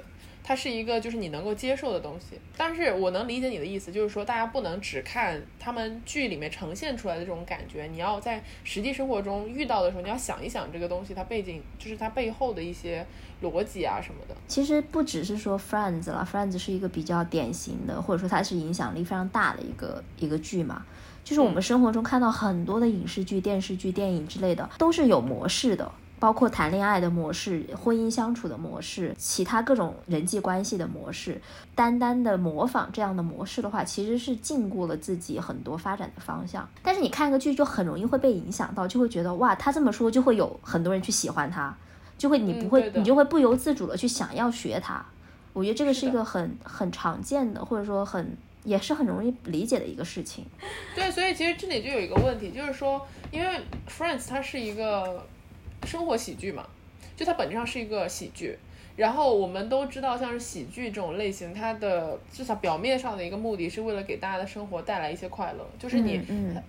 [0.47, 13.03] 它是一个就是你能够接受的东西，但是我能理解你的意思，就是说大家不能只看他们剧里面呈现出来的这种感觉，你要在实际生活中遇到的时候，你要想一想这个东西它背景，就是它背后的一些
[13.41, 14.35] 逻辑啊什么的。
[14.47, 20.85] 其实不只是说 Friends 啦，Friends 是一个比较典型的，或者说它是影响力非常大的一个一个剧嘛。
[21.23, 31.39] 就是我们生活中看到很多的影视剧、电视剧、电影之类的，都是有模式的，包括谈恋爱的模式、婚姻相处的模式、其他各种人际关系的模式，
[31.75, 36.67] 单单的模仿这样的模式的话，其实是禁锢了自己很多发展的方向。
[36.81, 41.75] 但是你看一个剧，就很容易会被影响到，就会觉得哇，他这么说，就会有很多人去喜欢他，
[42.17, 45.05] 就会你不会，你就会不由自主的去想要学他。
[45.51, 50.45] 我觉得这个是一个很很常见的，或者说很也是很容易理解的一个事情。
[50.95, 55.21] 对，所以其实这里就有一个问题，就是说，因为 Friends 它是一个。
[55.83, 56.67] 生活喜剧嘛，
[57.15, 58.57] 就它本质上是一个喜剧。
[58.95, 65.67] 然后我们都知道，像是喜剧这种类型，它的至少表面上的一个目的是为了给大家的生活带来一些快乐。
[65.77, 66.21] 就是你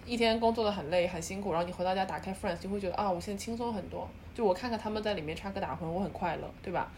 [0.04, 4.08] 一天工作的很累很辛苦，然后你回到家打开 Friends，就会觉得啊，我现在轻松很多。
[4.34, 6.90] 就我看看他们在里面插科打诨，我很快乐，对吧？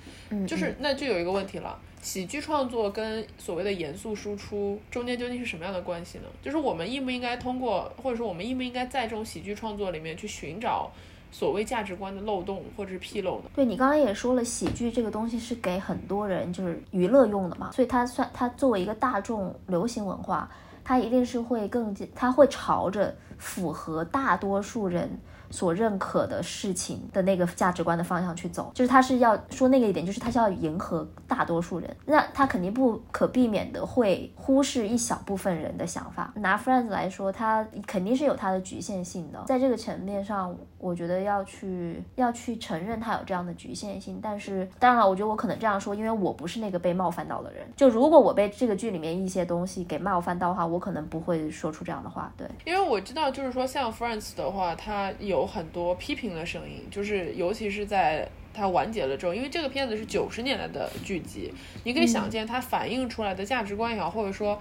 [0.46, 6.24] 就是那就有一个问题了，喜剧创作跟所谓的严肃输出中间究竟是什么样的关系呢？
[6.42, 10.90] 就是我们应不应该通过，或者说我们应不应该在这种喜剧创作里面去寻找？
[11.30, 20.48] 所谓价值观的漏洞或者是纰漏的，对你刚刚也说了，喜剧这个东西是给很多人就是娱乐用的嘛，所以它算它作为一个大众流行文化，
[20.84, 25.18] 它一定是会更，它会朝着符合大多数人。
[25.50, 36.30] 所认可的事情的那个价值观的方向去走，就是他是要说那个一点，就是他是要迎合大多数人，那他肯定不可避免的会忽视一小部分人的想法。
[36.36, 44.20] 拿 Friends 来说，它肯定是有它的局限性的，在这个层面上，我觉得要去要去承认它有这样的局限性。
[44.20, 47.66] 但是当然了，我觉得我可能这样说，因为我不是那个被冒犯到的人。
[47.74, 52.30] 就如果我被这个剧里面一些东西给冒犯到的话，我可能不会说出这样的话。
[52.36, 55.38] 对，因为我知道，就是说像 Friends 的话，它有。
[55.38, 64.58] 有很多批评的声音，就是尤其是在它完结了之后，因为这个片子是九十年代的剧集，你可以想见它反映出来的价值观也好，或者说，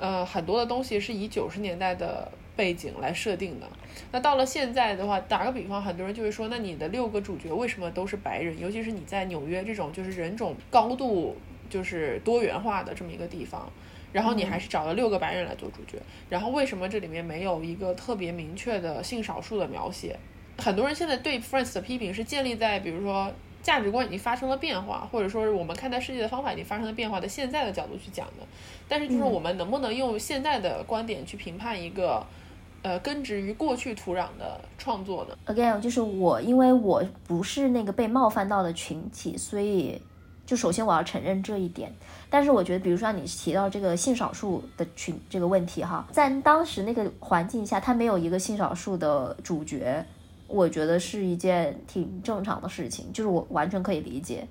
[0.00, 3.68] 呃，很多的东西是以九十年代的背景来设定的。
[4.10, 8.58] 那到了现在的话，打个比方，很多人就会说，那你的六个主角为什么都是白人？
[8.58, 11.36] 尤其是你在纽约这种就是人种高度
[11.68, 13.70] 就是多元化的这么一个地方。
[14.12, 20.16] 然后你还是找了六个白人来做主角，然后为什么这里面没有一个特别明确的性少数的描写？
[20.56, 23.30] 很多人现在对 Friends 的批评是建立在比如说
[23.62, 28.46] 价值观已经发生了变化，或者说是我们看待世界的方法已经发生了变化的现在的角度去讲的。
[28.88, 32.24] 但是就是我们能不能用现在的观点去评判一个
[32.86, 40.00] 呃根植于过去土壤的创作呢？Again，就是我因为我不是那个被冒犯到的群体，所以。
[40.46, 41.92] 就首先我要承认这一点，
[42.30, 50.06] 但是我觉得，比如说你提到这个性少数的群这个问题哈，在当时那个环境下，他没有一个性少数的主角，
[50.46, 54.46] 我觉得是一件挺正常的事情，就是我完全可以理解。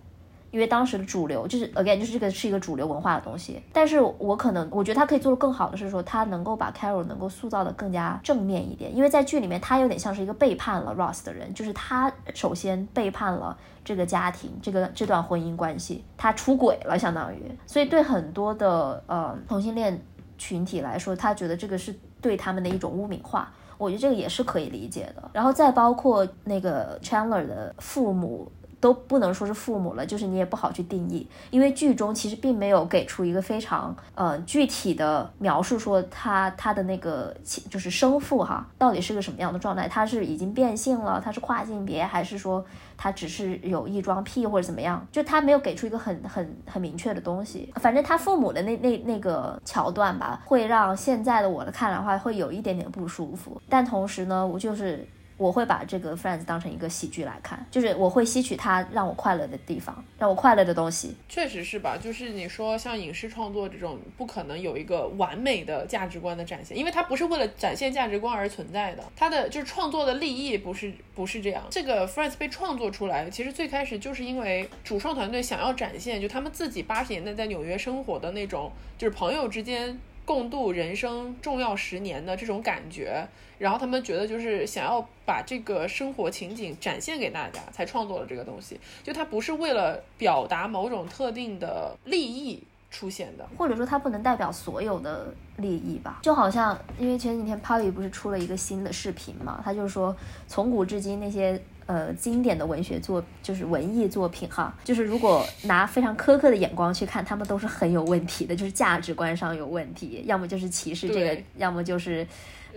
[0.56, 3.62] 因为当时的主流就是 again，就是这个是一个主流文化的东西。
[3.74, 8.96] 但是我可能我觉得他可以做的更好的是说，他能够把 Carol 能够塑造的更加正面一点。
[8.96, 17.52] 因为在剧里面，他有点像是一个背叛了 Ross 的人，就是他首先背叛了这个家庭，这个这段婚姻关系，他出轨了，相当于。
[17.68, 20.02] 所以对很多的呃同性恋
[20.38, 23.52] 群体来说，他觉得这个是对他们的一种污名化。
[23.78, 25.32] 我觉得这个也是可以理解的。
[25.34, 28.50] 然后再包括那个 Chandler 的父母。
[28.86, 37.36] 都不能说是父母了，就是你也不好去定义，因为剧中其实并没有给出一个非常呃具体的描述，说他他的那个
[37.68, 39.88] 就是生父哈，到底是个什么样的状态？
[39.88, 42.64] 他是已经变性了，他是跨性别，还是说
[42.96, 45.04] 他只是有异装癖或者怎么样？
[45.12, 47.74] 就他没有给出一个很很很明确的东西。
[47.78, 55.04] 反正他父母的那那那个桥段吧，会让现在的我的看来的话会有一点点不舒服，但同时呢，我就是。
[55.38, 61.16] 我会把这个 Friends 当成一个喜剧来看，就是我会吸取它让我快乐的地方，让我快乐的东西。
[61.28, 61.98] 确实是吧？
[61.98, 69.04] 就是你说像影视创作这种，不可能有一个完美的价值观的展现，因为它不是为了展现价值观而存在的。
[69.16, 71.64] 它的就是创作的利益不是不是这样。
[71.70, 83.26] 这个 Friends 被创作出来，其实最开始就是因为主创团队想要展现，就他们自己八十年代在纽约生活的那种，就是朋友之间共度人生重要十年的这种感觉。
[83.58, 88.78] 然后他们觉得就是想要把这个生活情景展现给大家，才创作了这个东西。
[89.02, 92.62] 就它不是为了表达某种特定的利益
[92.92, 96.20] 出现的，或者说它不能代表所有的利益吧。
[96.22, 100.14] 就好像因为前几天 Polly 不是出了一个新的视频嘛，他就说
[100.50, 112.26] 从古至今那些呃经典的文学作就是文艺作品哈，就是如果拿非常苛刻的眼光去看，他们都是很有问题的，就是价值观上有问题，要么就是歧视这个，要么就是。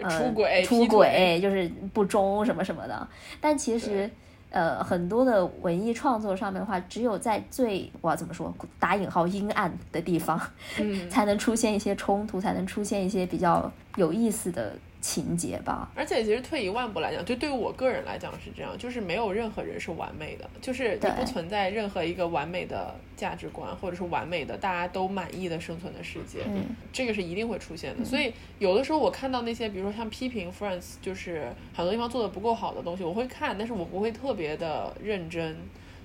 [0.09, 3.09] 出轨，出轨就是不忠什么什么的，
[3.40, 4.09] 但其实，
[4.49, 10.40] 呃，很多的文艺创作上面的话，只有在最我怎么说打引号阴暗的地方，
[11.11, 15.90] 才能出现一些冲突，才能出现一些比较有意思的情节吧。
[15.94, 26.40] 而且其实退一万步来讲，就对于我个人来讲是这样，就是没有任何人是完美的，就是你不存在任何一个完美的价值观，或者是完美的大家都满意的生存的世界。
[26.46, 28.05] 嗯，这个是一定会出现的。
[28.05, 35.57] 所以有的时候我看到那些，比如说像批评 Friends，就是很多地方做的不够好的东西，我会看，但是我不会特别的认真。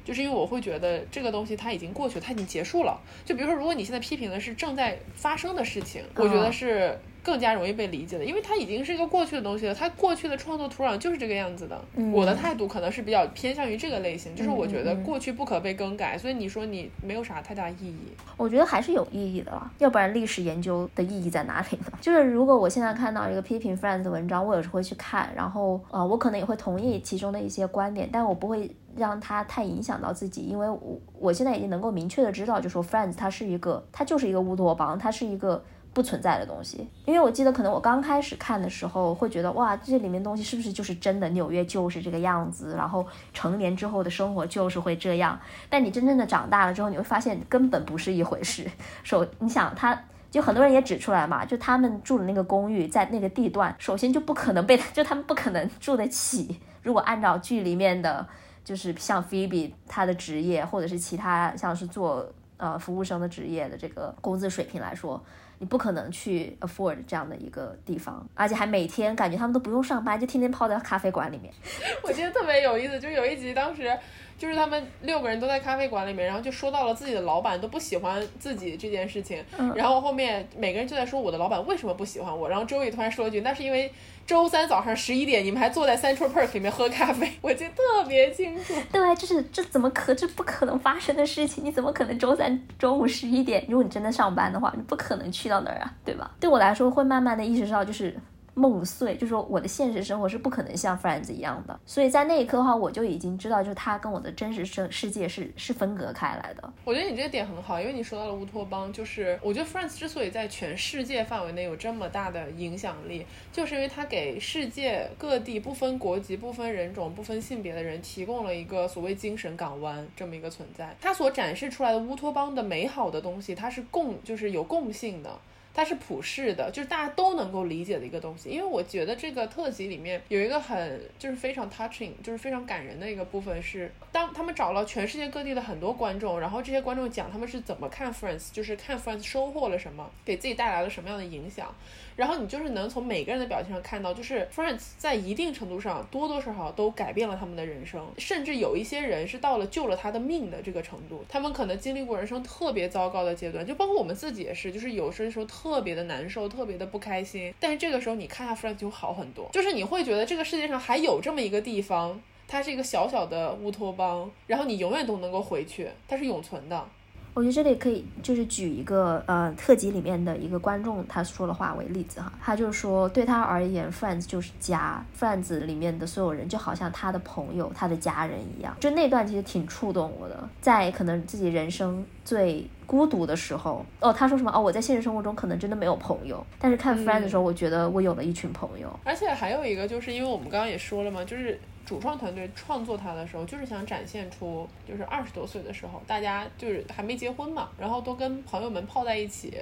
[0.05, 2.99] 就是因为我会觉得这个东西它已经过去了，它已经结束了。
[3.23, 9.73] 就比如说，如果你现在批评的是正在发生的事情，我觉得是更加容易被理解的，因为它已经是一个过去的东西了。
[9.73, 11.79] 它过去的创作土壤就是这个样子的。
[12.11, 17.97] 我的态度可能是比较偏向于这个类型，就是我觉得过去不可被更改，所以你说你没有啥太大意义。
[18.35, 21.93] 我觉得还是有意义的啦，要不然历史研究的意义在哪里呢？
[22.01, 35.63] 就是如果我现在看到一个批评 Friends 的文章，我有时会去看，然后呃，我可能也会同意其中的一些观点，但我不会让它太影响到自己，因为我我现在已经能够明确的知道，就说 Friends 它是一个，它就是一个乌托邦，它是一个。
[35.93, 41.29] 不存在的东西，因为我记得可能我刚开始看的时候会觉得哇，这里面东西是不是就是真的？
[41.29, 45.39] 纽约就是这个样子，然后成年之后的生活就是会这样。
[45.69, 48.69] 但你真正的长大了之后，你会发现根本不是一回事。
[49.03, 49.97] 首，你想他。
[50.31, 56.59] 就很多人也指出来嘛，就他们住的那个公寓在那个地段，首先就不可能被，就他们不可能住得起。
[56.81, 58.25] 如果按照剧里面的，
[58.65, 62.27] 就是像 Phoebe 她的职业，或者是其他像是做
[62.57, 65.23] 呃服务生的职业的这个工资水平来说，
[65.63, 71.53] 你不可能去 afford 这样的一个地方，而且还每天感觉他们都不用上班，就天天泡在咖啡馆里面。
[72.03, 73.97] 我觉得特别有意思，就有一集当时。
[74.37, 79.43] 就是他们六个人都在咖啡馆里面，然后就说到了自己的老板都不喜欢自己这件事情，
[79.75, 83.91] 然后后面每个人就在说我的老板为什么不喜欢我，然后周易突然说一句，那是因为
[84.25, 88.73] 周三早上十一点你们还坐在 Central Park 里面喝咖啡，我记得特别清楚。
[88.91, 91.63] 对，就是这怎么可这不可能发生的事情？
[91.63, 96.31] 你怎么可能周三中午十一点，如果你真的上班的话，你不可能去到那儿啊，对吧？
[96.39, 98.15] 对我来说会慢慢的意识到就是。
[98.55, 106.73] 梦碎，就说我的现实生活是不可能像 Friends 一样的，所以在那一刻的话，我就已经知道，就是他跟我的真实生世界是是分隔开来的。
[106.85, 120.95] 我觉得你这个点很好，因为你说到了乌托邦，就是我觉得 Friends 之所以在全世界范围内有这么大的影响力，就是因为它给世界各地不分国籍、不分人种、不分性别的人提供了一个所谓精神港湾这么一个存在。
[121.01, 125.31] 它所展示出来的乌托邦的美好的东西，它是共就是有共性的。
[125.73, 128.49] 它是普世的，就是大家都能够理解的一个东西。
[128.49, 141.73] 因为我觉得这个特辑里面有一个很就是非常 touching，就是非常感人的一个部分是，当他们找了全世界各地的很多观众，然后这些观众讲他们是怎么看 Friends，就是看 Friends 收获了什么，给自己带来了什么样的影响。
[142.15, 151.25] 然后你就是能从每个人的表情上看到，就是 Friends 在一定程度上多多少少都改变了他们的人生，甚至有一些人是到了救了他的命的这个程度。
[151.27, 157.53] 他们可能经历过人生特别糟糕的阶段，就包括我们自己也是，就是有些时候特特别的难受，特别的不开心。
[157.57, 166.85] 但是这个时候你看下 Friends 就好很多，就是你会觉得这个世界上还有这么一个地方，它是一个小小的乌托邦，然后你永远都能够回去，它是永存的。
[167.33, 178.77] 我觉得这里可以就是举一个呃特辑里面的一个观众他说的话为例子哈，他就说对他而言，Friends 就是家，Friends 里面的所有人就好像他的朋友、他的家人一样。
[178.79, 188.87] 就那段其实挺触动我的，在可能自己人生最孤独的时候，哦，他说什么哦，我在现实生活中可能真的没有朋友，但是看 Friends 的时候，我觉得我有了一群朋友。
[189.03, 191.59] 而且还有一个就是因为我们刚刚也说了嘛，就是。
[191.85, 199.53] 主创团队创作它的时候，就是想展现出，就是二十多岁的时候，大家就是还没结婚嘛，然后都跟朋友们泡在一起，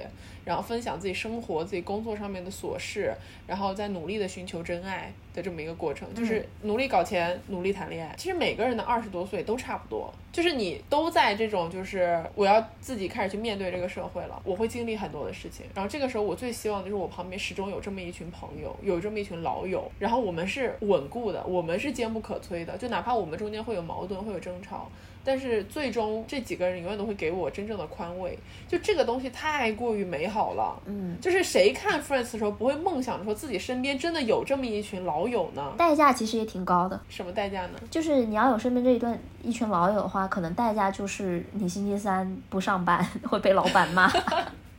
[0.44, 3.12] 然后分享自己生活、自己工作上面的琐事，
[3.46, 8.14] 然后在努力的寻求真爱的这么一个过程，就是努力搞钱，努力谈恋爱。
[8.16, 15.66] 其实每个人的二十多岁都差不多，就是你都在这种，就是我要自己开始去面对这个社会了，我会经历很多的事情。
[15.74, 24.88] 然后这个时候，我最希望就是我旁边始终有这么一群朋友，有这么一群老友，然后我们是稳固的，我们是坚不可摧的，就哪怕我们中间会有矛盾，会有争吵。
[25.24, 28.36] 但是最终这几个人永远都会给我真正的宽慰，
[28.66, 30.76] 就这个东西太过于美好了。
[30.84, 35.74] 嗯，就是谁看 Friends 的时候不会梦想说自己身边真的有这么一群老友呢？
[35.78, 37.00] 代价其实也挺高的。
[37.08, 37.78] 什么代价呢？
[37.88, 44.08] 就是你要有身边这一段一群老友的话，可能代价就是你星期三不上班 会被老板骂，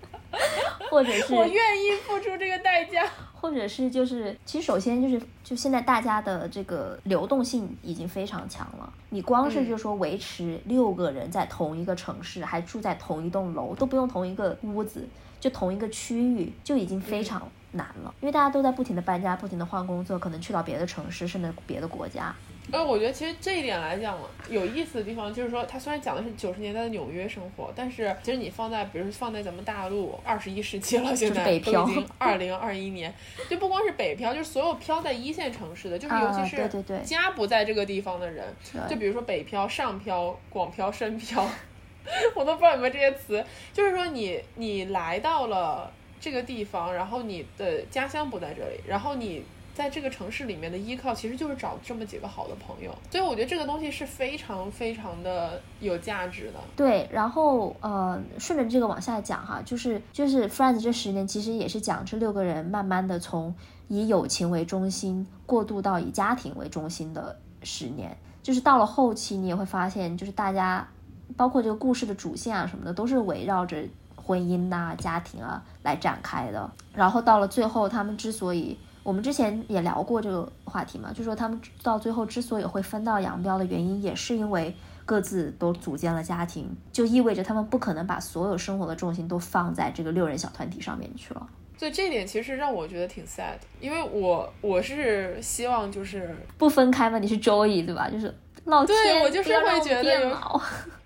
[0.92, 3.08] 或者是我愿意付出这个代价。
[3.44, 8.94] 或者是就是，其实首先就是，就现在大家的这个流动性已经非常强了。
[9.10, 15.06] 你光是就说维持六个人在同一个城市，还住在同一栋楼，都不用同一个屋子，
[15.42, 18.16] 就同一个区域，就已经非常难了。
[18.22, 22.34] 因为大家都在不停的搬家，不停的换工作，可能去到别的城市，甚至别的国家。
[22.72, 24.18] 呃，我觉得其实这一点来讲，
[24.50, 33.14] 有意思的地方就是说，它虽然讲的是九十年代的纽约生活，但是其实你放在，比如说放在咱们大陆，二十一世纪了，现在都北漂已经二零二一年，
[33.50, 36.70] 就不光是北漂，就是所有漂在一线城市的，就是尤啊其是
[37.04, 41.46] 家不在这个地方的人，对就比如说北漂、上漂、广漂、深漂，
[42.34, 49.44] 我都不知道有没有这些词，就是说你你来到了这个地方，然后你的家乡不在这里，然后你。
[49.74, 56.60] 在这个城市里面的依靠，其实就是找这么几个好的朋友，所以我觉得这个东西是非常非常的有价值的。
[56.76, 63.54] 对，然后呃，顺着这个往下讲哈，就是就是《Friends》这十年其实也是讲这六个人慢慢的从
[63.88, 70.88] 以友情为中心过渡到以家庭为中心的十年，就是到了后期你也会发现，就是大家
[71.36, 73.84] 包括这个故事的主线啊什么的，都是围绕着
[74.16, 76.70] 婚姻呐、家庭啊来展开的。
[76.94, 84.74] 然后到了最后，他们之所以我们之前也聊过这个话题嘛，就说他们到最后之所以会分道扬镳的原因，也是因为
[85.06, 91.46] 各自都组建了家庭，就意味着他们不可能把所有生活的重心都放在这个六人小团体上面去了。
[91.78, 98.10] 所以这一点其实让我觉得挺 sad，的因为我我是希望就是不分开嘛，你是 Joey 对吧？
[98.10, 98.34] 就是
[98.64, 100.38] 老对天，我就是会觉得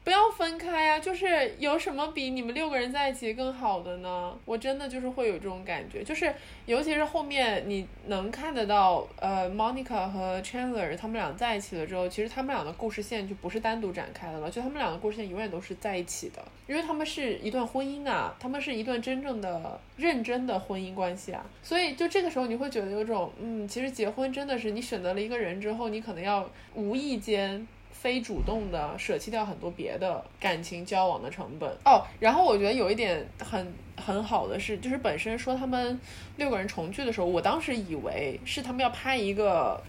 [0.08, 4.34] 不要分开呀、就是有什么比你们六个人在一起更好的呢？
[4.46, 6.34] 我真的就是会有这种感觉，就是
[6.66, 27.68] 尤其是后面你能看得到，呃，Monica 和 Chandler 他们俩在一起了之后，其实他们俩的故事线就不是单独展开的了，就他们俩的故事线永远都是在一起的，因为他们是一段婚姻啊，他们是一段真正的认真的婚姻关系啊，所以就这个时候你会觉得有种，嗯，其实结婚真的是你选择了一个人之后，你可能要无意间。
[28.08, 32.02] 非主动的舍弃掉很多别的感情交往的成本哦。
[32.22, 36.00] 然后我觉得有一点很很好的是，就是本身说他们
[36.38, 39.84] 六个人重聚的时候，我当时以为是他们要拍一个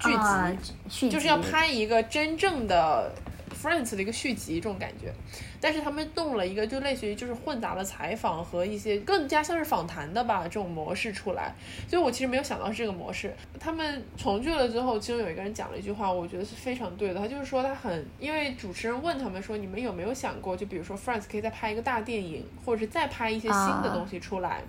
[0.00, 0.10] 剧
[0.88, 3.12] 集，就是要拍一个真正的
[3.60, 5.12] Friends 的一个续集这种感觉。
[5.60, 11.54] 但是他们弄了一个就类似于就是混杂了采访和一些更加像是访谈的吧这种模式出来，
[11.86, 13.34] 所以我其实没有想到是这个模式。
[13.58, 17.20] 他们重聚了之后，其中有一个人讲了一句话，我觉得是非常对的。
[17.20, 24.62] 他就是说他很，因为主持人问他们说，你们有没有想过，就比如说 Friends 可以再拍一个大电影，或者是再拍一些新的啊东西出来。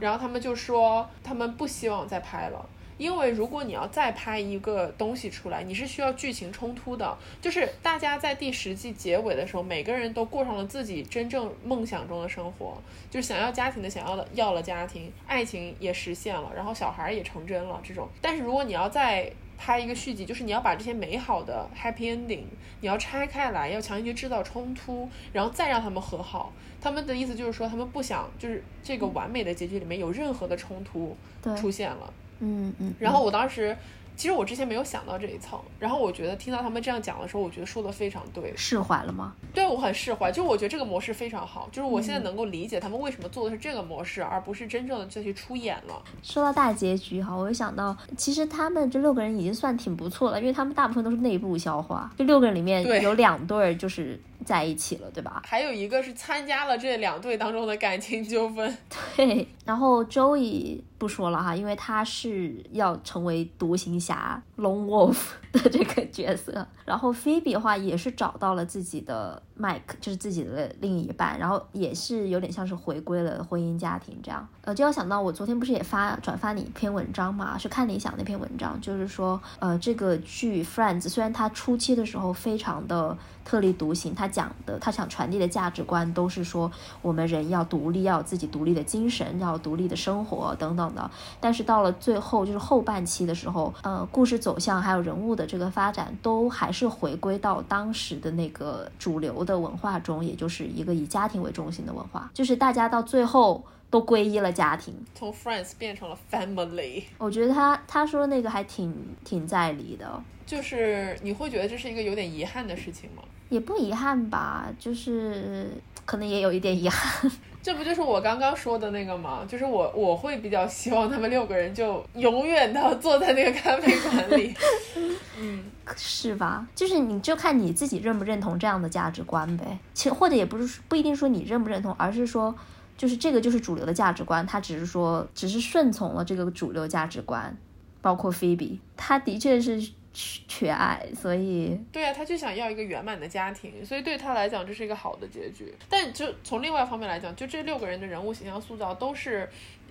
[0.00, 2.68] 然后他们就说他们不希望再拍了。
[2.96, 7.16] 因为如果你要再拍一个东西出来，你是需要剧情冲突的。
[7.40, 12.76] 就是大家在第十季结尾的时候，每个人都过上了自己真正梦想中的生活，
[13.10, 18.08] 就是想要家庭的想要的要了家庭，爱情也实现了，然后小孩也成真了这种。
[18.20, 22.44] 但是如果你要再拍一个续集，就是你要把这些美好的 happy ending，
[22.80, 26.52] 你要拆开来，要强行去制造冲突，然后再让他们和好。
[26.80, 31.16] 他们的意思就是说，他们不想就是这个完美的结局里面有任何的冲突，
[31.56, 32.04] 出现了。
[32.06, 33.76] 嗯嗯嗯，然后我当时，
[34.16, 39.34] 其实我之前没有想到这一层，然后我觉得听到他们这样讲的时候，我觉得说的非常对，释怀了吗？
[39.52, 46.02] 对我很释怀，就我觉得这个模式非常好，就是我现在嗯能够理解他们为什么做的是这个模式，而不是真正的再去出演了。
[46.22, 55.42] 说到大结局哈，我就想到，其实他们这六个人已经算挺不错了，因为他们大部分都是内部消化，就六个人里面有两对儿就是在一起了，对吧？
[55.46, 58.76] 还有一个是参加了这两对当中的感情纠纷，
[59.16, 65.16] 对，然后周易不说了哈，因为他是要成为独行侠 Lone Wolf
[65.58, 66.66] 的这个角色。
[66.84, 74.46] 然后 Phoebe 的话也是找到了自己的 Mike，就是自己的另一半，然后也是有点像是回归了婚姻家庭这样。
[74.62, 86.70] 呃，就要想到我昨天不是也发转发你一篇文章嘛，是看理想那篇文章，就是说呃这个剧 Friends 虽然它初期的时候非常的特立独行，他讲的他想传递的价值观都是说
[87.02, 91.10] 我们人要独立，要有自己独立的精神，要独立的生活等等的。
[91.40, 104.94] 但是到了最后，就是后半期的时候，呃，故事走向还有人物的这个发展，都还是回归到当时的那个主流的文化中，也就是一个以家庭为中心的文化，就是大家到最后都皈依了家庭。
[105.14, 113.22] 从 friends 变成了 family，我觉得他他说那个还挺挺在理的，就是你会觉得这是一个有点遗憾的事情吗？
[113.50, 115.70] 也不遗憾吧，就是
[116.04, 117.30] 可能也有一点遗憾。
[117.64, 119.40] 这不就是我刚刚说的那个吗？
[119.48, 124.54] 就是我我会比较希望他们六个人就永远的坐在那个咖啡馆里。
[125.40, 125.64] 嗯，
[125.96, 126.68] 是吧？
[126.74, 129.78] 就是你就看你自己认不认同这样的价值观呗。
[129.94, 132.54] 其实或者也不是不一定说你认不认同，而是说
[132.98, 137.56] 就是这个就是主流的价值观，他只是说只是顺从了这个主流价值观。
[138.02, 139.82] 包括菲比，他的确是
[140.14, 145.74] 缺缺爱，所以对啊，他就想要一个圆满的家庭，所以对他来讲这是一个好的结局。
[145.90, 149.46] 但就从另外一方面来讲，就这六个人的人物形象塑造都是。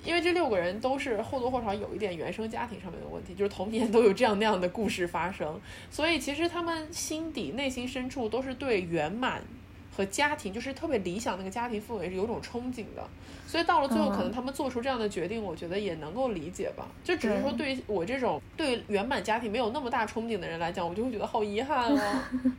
[0.06, 5.58] 因为这六个人都是或多或少有一点原生家庭上面的问题，就是童年都有这样那样的故事发生，
[5.90, 9.42] 所以其实他们心底内心深处都是对圆满
[9.96, 13.08] 和家庭，就是特别理想那个家庭氛围是有种憧憬的。
[13.48, 16.88] 所以到了最后，可能他们做出这样的决定，我觉得也能够理解吧。
[17.04, 22.22] 就只是说，对于我这种对圆满家庭没有那么大憧憬的人来讲，我就会觉得好遗憾哦。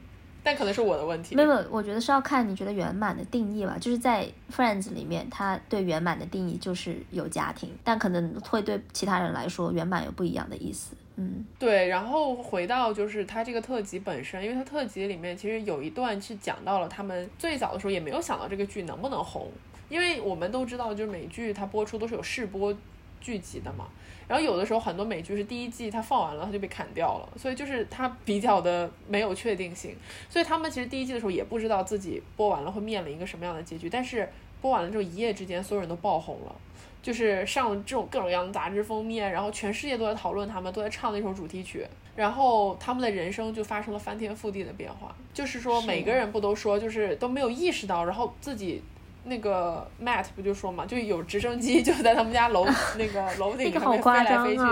[0.46, 1.34] 但可能是我的问题。
[1.34, 3.78] 没有，我觉得是要看你觉得圆满的定义吧。
[3.80, 10.94] 就是在 Friends 里面，他对圆满的定义就是有家庭，但可能会对其他人来说，圆满有不一样的意思。
[11.16, 11.88] 嗯，对。
[11.88, 19.50] 然后回到就是他这个特辑本身，因为他特辑里面其实有一段是讲到了他们最早的时候也没有想到这个剧能不能红，
[19.88, 22.74] 因为我们都知道，就是美剧它播出都是有试播
[23.20, 23.86] 剧集的嘛。
[24.26, 29.94] 然后有的时候很多美剧是第一季它放完了它就被砍掉了，所以就是它比较的没有确定性。
[30.30, 33.90] 所以他们其实第一季的时候也不知道自己播完了会面临一个什么样的结局。
[33.90, 34.26] 但是
[34.62, 36.56] 播完了之后一夜之间所有人都爆红了，
[37.04, 41.86] 就是上这种各种各样的杂志封面，然后全世界都在讨论他们，都在唱那首主题曲，
[42.16, 45.14] 然后他们的人生就发生了翻天覆地的变化。
[45.32, 48.82] 就是说每个人不都说就是都没有意识到，然后自己。
[49.26, 52.66] 那个 Matt 不就说嘛，就有直升机就在他们家楼
[52.98, 54.62] 那个楼顶上面飞来飞去，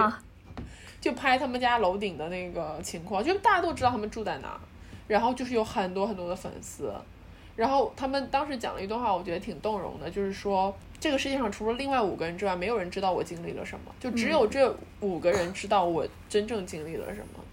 [1.01, 4.61] 就拍他们家楼顶的那个情况，就大家都知道他们住在哪，
[5.09, 6.93] 然后就是有很多很多的粉丝，
[7.55, 17.45] 然后他们当时讲了一段话，我觉得挺动容的，就是说这个世界上除了另外五个人之外，没有人知道我经历了什么，就只有这五个人知道我真正经历了什么。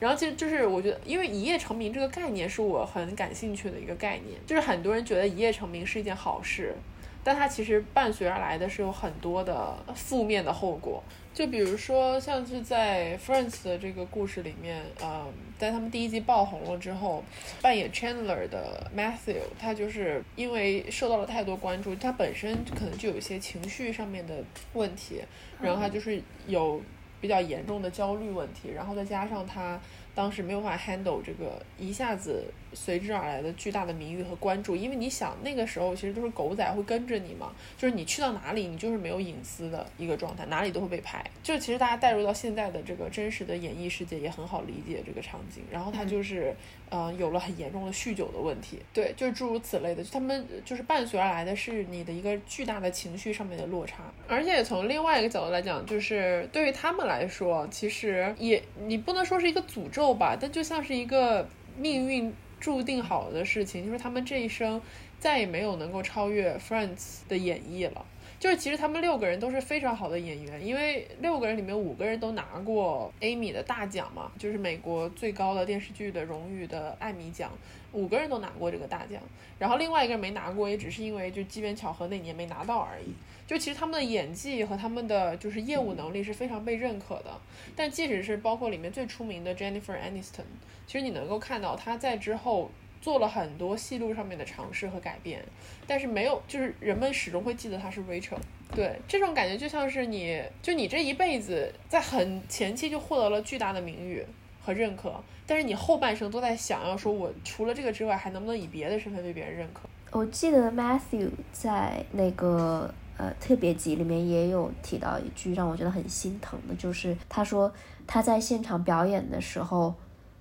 [0.00, 6.74] 然后其实就是我觉得，因为一夜成名这个概念是我很感兴趣的一个概念，就是很多人觉得一夜成名是一件好事，
[7.22, 11.02] 但它其实伴随而来的是有很多的负面的后果。
[11.34, 15.26] 就比如说像是在 Friends 的这个故事里面，呃，
[15.58, 17.22] 在他们第一季爆红了之后，
[17.60, 25.20] 扮演 Chandler 的 Matthew，他就是因为受到了太多关注，他本身可能就有一些情绪上面的问题，
[25.60, 26.80] 然后他就是有。
[27.20, 29.80] 比较严重的焦虑问题，然后再加上他
[30.14, 32.44] 当时没有办法 handle 这个一下子
[32.74, 41.24] 随之而来的巨大的名誉和关注，因为你想那个时候其实都是狗仔会跟着你嘛，就是你去到哪里你就是没有隐私的一个状态，哪里都会被拍。
[41.42, 45.62] 就其实大家带入到现在的这个真实的演艺世界也很好理解这个场景。
[45.70, 46.52] 然后他就是
[46.90, 54.02] 嗯有了很严重的酗酒的问题，对，就是诸如此类的，他们就是伴随而来的是你的一个巨大的情绪上面的落差。
[54.26, 57.04] 而且从另外一个角度来讲，就是对于他们。
[57.04, 61.46] 来说，其实也你不能说是一个诅咒吧，但就像是一个
[61.76, 62.32] 命运
[62.64, 64.80] 注定好的事情，就是他们这一生
[65.20, 68.06] 再也没有能够超越 Friends 的演绎了。
[68.40, 77.52] 就是其实他们六个人都是非常好的演员，因为六个人里面五个人都拿过 Amy 的大奖嘛，就是美国最高的电视剧的荣誉的艾米奖，
[77.92, 79.20] 五个人都拿过这个大奖。
[79.58, 83.12] 然后另外一个人没拿过，也只是因为就机缘巧合那年没拿到而已。
[83.46, 87.38] 就其实他们的演技和他们的就是业务能力是非常被认可的，
[87.76, 90.44] 但即使是包括里面最出名的 Jennifer Aniston，
[90.86, 92.70] 其实你能够看到他在之后
[93.00, 95.44] 做了很多戏路上面的尝试和改变，
[95.86, 98.38] 但是没有，就是人们始终会记得他是 Rachel。
[98.74, 104.24] 对，这种感觉就像是你就你这一辈子在很前期就获得了巨大的名誉
[104.62, 105.14] 和认可，
[105.46, 109.88] 但是你后半生都在想要说，我除了这个之外，还能不能以别的身份被别人认可？
[110.10, 112.92] 我记得 Matthew 在那个。
[113.16, 117.72] 呃，特别集里面也有提到一句让我觉得很心疼的，就是他说
[118.08, 119.94] 他在现场表演的时候，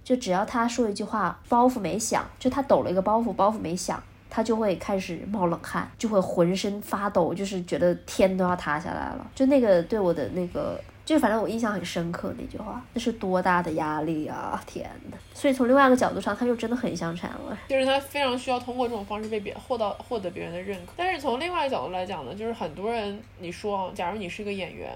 [0.03, 9.25] 就只要他说一句话，包袱没响，就他抖了一个包袱，包袱没响，他就会开始冒冷汗，就会浑身发抖，就是觉得天都要塌下来了。
[9.33, 10.79] 就那个对我的那个。
[11.05, 14.63] 就反正我印象很深刻那句话，那是多大的压力啊！
[14.65, 20.93] 天呐，所以从另外一个角度上，他就真的很像 Chandler，就是他非常需要通过这种方式被别获到获得别人的认可。
[20.95, 24.89] 但是从另外一个角度来讲呢，就是很多人，你说，假如你是个演员，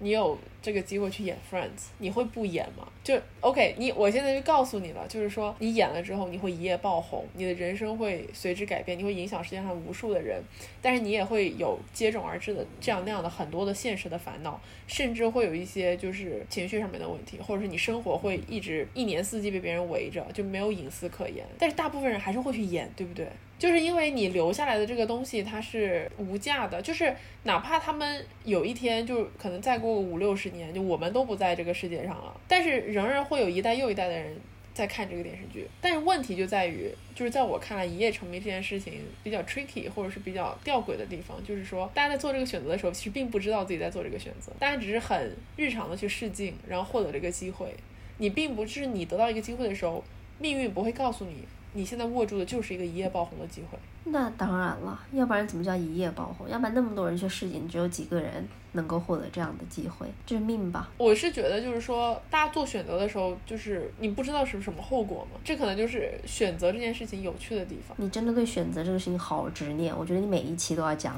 [0.00, 2.88] 你有这个机会去演 Friends，你会不演吗？
[3.04, 10.42] 就 OK，你我现在就告诉你了，就是说你演了之后，你会一夜爆红，你的人生会随之改变，你会影响世界上无数的人，
[10.82, 15.43] 但是你也会有接踵而至的这样那样的很多的现实的烦恼，甚至会。
[15.44, 21.44] 有一些就是情绪上面的问题，或者是你生活会一直一年四季被别人围着，就没有隐私可言。
[21.58, 23.26] 但是大部分人还是会去演，对不对？
[23.58, 27.14] 就是因为你留下来的这个东西它是无价的，就是
[27.44, 34.36] 哪怕他们有一天就可能再过五六十年，就我们都不在这个世界上了，但是仍然会有一代又一代的人。
[34.74, 47.72] 在看这个电视剧，但是问题就在于，就是在我看来，一夜成名这件事情比较 tricky，或者是比较吊诡的地方，就是说，大家在做这个选择的时候，其实并不知道自己在做这个选择，大家只是很日常的去试镜，然后获得这个机会，
[48.18, 50.02] 你并不是你得到一个机会的时候，
[50.40, 51.36] 命运不会告诉你，
[51.74, 53.78] 你现在握住的就是一个一夜爆红的机会。
[54.04, 56.48] 那当然了，要不然怎么叫一夜爆红？
[56.48, 60.90] 要不然那么多人去试镜，只有几个人能够获得这样的机会，这是命吧？
[60.98, 67.96] 我是觉得，就是说，大家做选择的时候，就是你不知道是什么后果嘛，这可能就是选择这件事情有趣的地方。
[67.98, 71.16] 你真的对选择这个事情好执念，我觉得你每一期都要讲。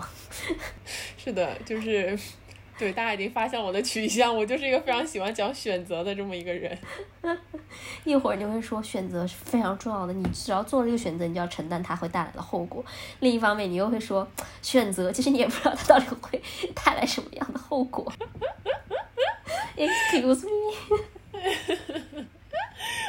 [1.19, 2.19] 是的，就是。
[2.79, 6.77] 对，大家已经发现我的取向，我就是一个非常喜欢讲选择的这么一个人。
[8.05, 12.85] 一会儿你会说选择是非常重要的，你只要做了这个选择，你就要承担它会带来的后果。
[13.20, 14.29] 另一方面，你又会说
[14.61, 16.41] 选择，其实你也不知道它到底会
[16.77, 18.12] 带来什么样的后果。
[19.77, 22.27] Excuse me。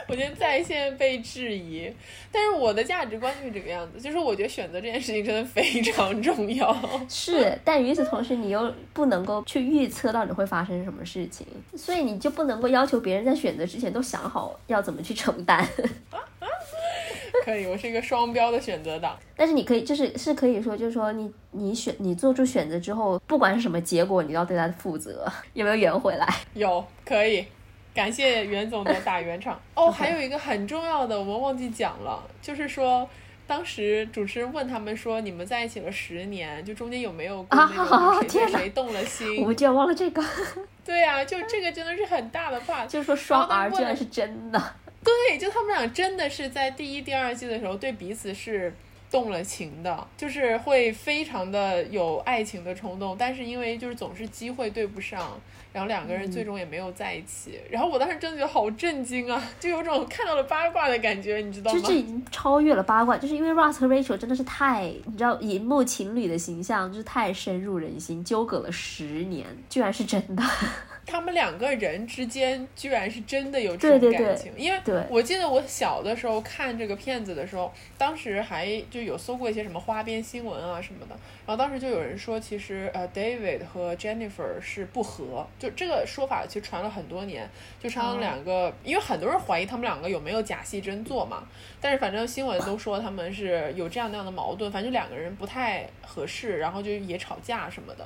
[0.07, 1.91] 我觉得在线被质疑，
[2.32, 6.75] 但是我的价值观就是这个样子，就是我觉得选择这件事情真的非常重要。
[7.09, 15.67] 是，但与此同时，你又不能够去预测到底会发生什么事情，所以你就不能够要求别人在选择之前都想好要怎么去承担。
[17.43, 19.17] 可以，我是一个双标的选择党。
[19.36, 25.25] 但是你可以，就是是可以说，就是说你你选你做出选择之后，不管是什么结果，你都要对它负责。
[25.53, 26.28] 有没有圆回来？
[26.53, 27.45] 有，可以。
[27.98, 33.10] 感谢袁总的打圆场 哦，还有一个很重要的，我们忘记讲了，就是说，
[33.48, 39.41] 当时主持人问他们说，你们在一起了十年，就中间有没有过那种谁对谁动了心？
[39.41, 40.24] 我们居然忘了这个。
[40.86, 44.76] 对呀，就这个真的是很大的 part，就是说双 R 居然是真的。
[45.04, 48.72] 对，就他们俩真的是在第一、第二季的时候对彼此是。
[49.10, 55.39] 动了情的，就是会非常的有爱情的冲动，但是因为就是总是机会对不上，
[55.74, 57.59] 然后两个人最终也没有在一起。
[57.70, 61.80] 然后我当时真的觉得好震惊啊，就有种看到了八卦的感觉，你知道吗？
[61.80, 70.43] 就这已经超越了八卦，就是因为 Ross 和 Rachel 真的是太，你知道，荧幕情侣的形象就是太深入人心，纠葛了十年，居然是真的。
[71.10, 74.80] 他们两个人之间居然是真的有这种感情，因为
[75.10, 87.49] 我记得我小的时候看这个片子的时候，当时还就有搜过一些什么花边新闻啊什么的，然后当时就有人说，其实呃，David 和 Jennifer 是不和，就这个说法其实传了很多年，
[87.82, 91.47] 就他们两个，因为很多人怀疑他们两个有没有假戏真做嘛，
[91.80, 98.05] 但是反正新闻都说他们是有这样那样的矛盾，反正就两个人不太合适，然后就也吵架什么的。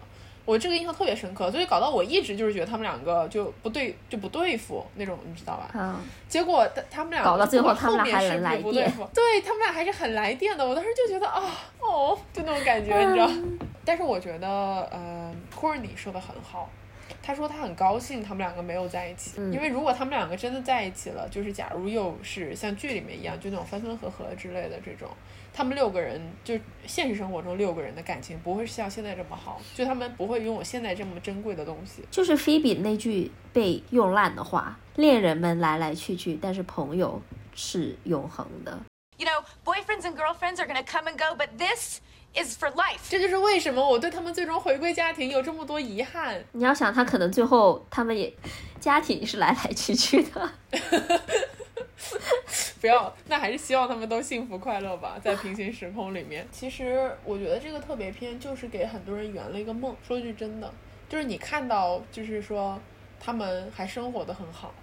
[0.51, 5.69] 我这个印象特别深刻，所以搞到我一直就是觉得他们两个就不对，就不对付那种，你知道吧？
[5.73, 5.95] 嗯。
[6.27, 8.93] 结果他他们俩搞到最后，他们俩还来电。
[9.13, 11.41] 对他们俩还是很来电的，我当时就觉得啊，
[11.79, 13.29] 哦，就那种感觉，你知道。
[13.85, 16.69] 但是我觉得，呃，Courtney 说的很好，
[17.21, 25.09] 他说他很高兴他们两个没有在一起，因为如果他们两个真的在一起了，就是假如又是像剧里面一样，就那种分分合合之类的这种。
[25.53, 26.57] 他们六个人就
[26.87, 32.01] 现实生活中六个人的感情不会像现在这么好，就他们不会拥有现在这么珍贵的东西。
[32.09, 37.21] 就是菲比那句被用烂的话：“恋人们来来去去，但是朋友
[37.53, 38.79] 是永恒的。”
[39.19, 41.99] You know, boyfriends and girlfriends are gonna come and go, but this
[42.35, 42.99] is for life.
[43.09, 46.43] 这就是为什么我对他们最终回归家庭有这么多遗憾。
[46.53, 48.33] 你要想，他可能最后他们也
[48.79, 50.51] 家庭是来来去去的。
[52.81, 56.47] 不要，那还是希望他们都幸福快乐吧，在平行时空里面。
[56.51, 59.95] 其实我觉得这个特别篇就是给很多人圆了一个梦。
[60.05, 60.73] 说句真的，
[61.07, 62.79] 就是你看到，就是说
[63.19, 64.73] 他们还生活的很好，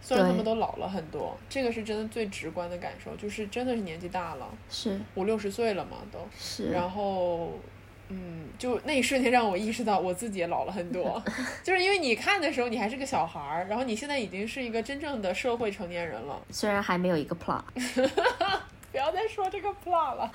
[0.00, 7.52] 虽然他们都老了很多，这个是真的最直观的感受，就是真的是年纪大了，是五六十岁了嘛，都是，然后。
[8.12, 11.22] 嗯，就那一瞬间让我意识到我自己也老了很多，
[11.62, 16.42] 就是因为你看的时候你还是个小孩儿，然后你现在已经是一个真正的社会成年人了。
[16.50, 17.62] 虽然还没有一个 plot，
[18.90, 20.28] 不要再说这个 plot 了。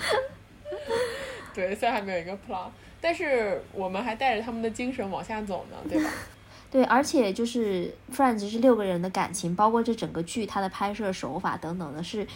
[1.53, 2.70] 对，虽然还没有一个 plot，
[3.01, 6.09] 但是我们还带着他们的精神往下走呢，对吧？
[6.76, 12.28] 对，而且就是 Friends 是六个人的感情，包括这整个剧它的拍摄手法等等的，是。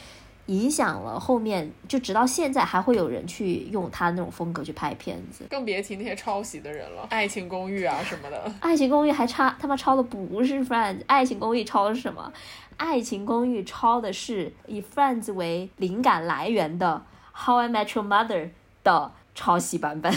[0.46, 12.34] 影响了后面，就直到现在还会有人去用他那种风格去拍片子，更别提那些抄袭的人了，《爱情公寓》啊什么的，《爱情公寓》还差他妈抄的不是 Friends，《爱情公寓》抄的是什么？
[12.78, 17.04] 《爱情公寓》抄的是以 Friends 为灵感来源的
[17.46, 18.46] 《How I Met Your Mother》
[18.84, 20.12] 的抄袭版本。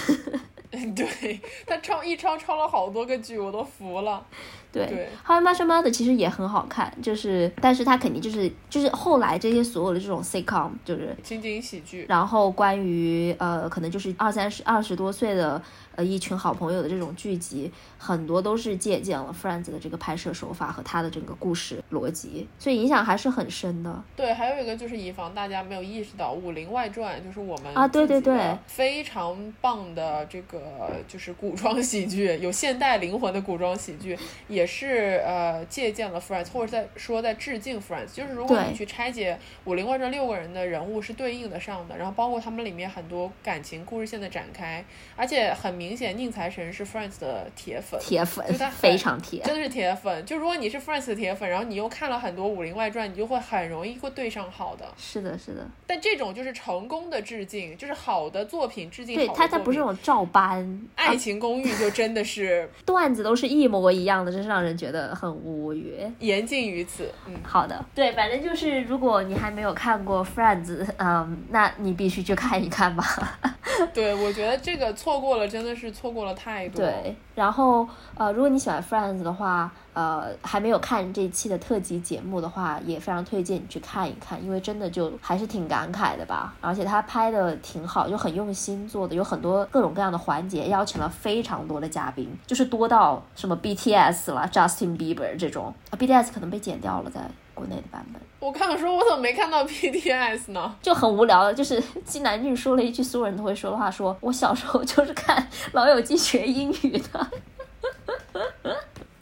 [0.96, 4.26] 对他抄一抄抄了好多个剧，我都服了。
[4.72, 4.84] 对，
[5.26, 15.60] 《How I Met Your Mother》其实也很好看，就是，但是它肯定就是就是后来这些所有的这种 sitcom 就是情景喜剧，然后关于呃可能就是二三十二十多岁的
[15.94, 24.02] 呃一群好朋友的这种剧集，很多都是借鉴了 Friends 的这个拍摄手法和它的整个故事逻辑，所以影响还是很深的。
[24.16, 30.60] 对，还有一个就是以防大家没有意识到，《武林外传》就是我们啊，对对对，非常棒的这个
[31.06, 34.18] 就是古装喜剧，有现代灵魂的古装喜剧，
[34.48, 38.12] 也是呃借鉴了 Friends，或者在说在致敬 Friends。
[38.14, 39.34] 就是如果你去拆解
[39.64, 44.84] 《武林外传》六个人的人物是对应的上的，然后包括他们里面很多感情故事线的展开，
[45.16, 50.24] 而且很明显宁财神是 Friends 的铁粉，铁粉就他非常铁，真的是铁粉。
[50.24, 54.86] 就如果你是 Friends 的铁粉，然后你又看了很多《武林外传》，你就会很容易会对上号的。
[54.96, 65.96] 是的，是的，但这种就是成功的致敬，就是好的作品致敬对好他他不是那种照搬，爱情公寓就真的是 段子都是一模一样的，真是让人觉得很无语。
[66.18, 67.10] 言尽于此。
[67.26, 73.02] 嗯，好的，对，反正就是如果你还没有看过 Friends，嗯，那你必须去看一看吧。
[73.94, 76.84] 对，我觉得这个错过了，真的是错过了太多。
[76.84, 86.54] 对，然后呃，如果你喜欢 Friends 的话，呃，还没有看这一期的特辑节目的话，也非常推荐你去看一看，因为真的就还是挺感慨的吧。
[86.60, 97.20] 而且他拍的挺好，就很用心做的，有很多各种各样的环节，邀请了非常多的嘉宾，就是多到什么 BTS 了、Justin Bieber 这种、啊、，BTS 可能被剪掉了，在
[97.52, 98.22] 国内的版本。
[98.40, 100.74] 我刚说，我怎么没看到 BTS 呢？
[100.80, 105.36] 就很无聊的，就是金南俊说了一句所有人都会说的话说，我小时候就是看
[105.72, 107.26] 《老友记》学英语的。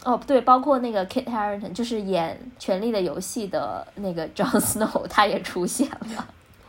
[0.05, 6.27] 哦，对，包括那个 Kit Harington，就是演《权力的游戏》的那个 Jon Snow，他也出现了。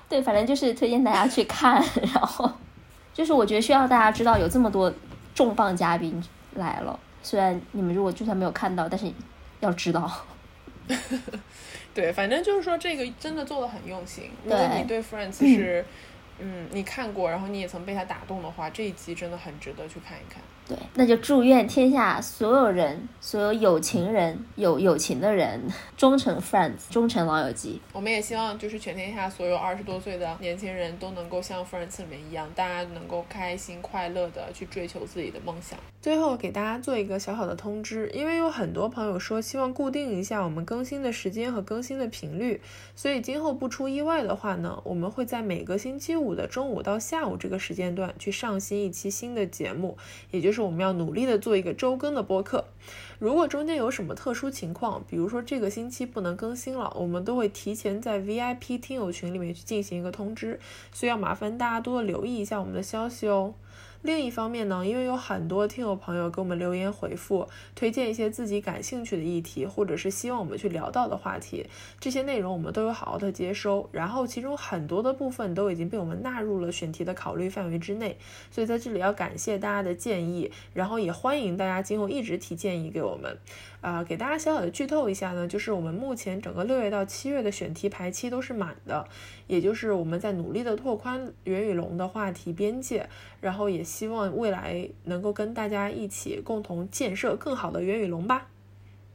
[0.10, 1.82] 对，反正就是推荐大家去看，
[2.14, 2.52] 然后
[3.14, 4.94] 就是我觉得需要大家知道有这么多
[5.34, 6.22] 重磅嘉宾
[6.56, 9.10] 来了，虽然你们如果就算没有看到，但是
[9.62, 10.12] 要知道。
[11.94, 14.30] 对，反正就是说这个真的做的很用心。
[14.44, 15.86] 如果你对 Friends 是，
[16.40, 20.42] 嗯，你看过，然后你也曾被他打动的话，这一集真的很值得去看一看。
[20.72, 25.62] 对，那就祝愿天下所有人，所有有情人、有友情的人，
[25.98, 27.82] 忠诚 Friends，忠诚老友记。
[27.92, 35.78] 我们也希望就是全天下所有二十多岁的年轻人都能够像 Friends 里面一样，大家能够开心快乐的去追求自己的梦想。
[36.02, 42.62] 最后给大家做一个小小的通知，因为有很多朋友说希望固定一下我们更新的时间和更新的频率，
[42.96, 49.98] 所以今后不出意外的话呢，我们会在每个星期五的中午到下午这个时间段去上新一期新的节目，
[50.32, 52.66] 也就是我们要努力的做一个周更的播客。
[53.20, 60.60] 如果中间有什么特殊情况，比如说这个星期不能更新了，我们都会提前在 VIP 听友群里面去进行一个通知，
[60.92, 63.54] 所以要麻烦大家多多留意一下我们的消息哦。
[64.02, 71.68] 另一方面呢，因为有很多听友朋友给我们留言回复，推荐一些自己感兴趣的议题，或者是希望我们去聊到的话题，
[72.00, 78.18] 这些内容我们都有好好的接收，然后其中很多的部分都已经被我们纳入了选题的考虑范围之内，
[78.50, 83.38] 所以在这里要感谢大家的建议，然后也欢迎大家今后一直提建议给我们。
[83.82, 89.04] 啊、给大家小小的剧透一下呢，就是我们目前整个六月到七月的选题排期都是满的，
[89.48, 93.10] 也就是我们在努力的拓宽元宇龙的话题边界，
[93.42, 98.48] 然后也希望未来能够跟大家一起共同建设更好的元宇龙吧。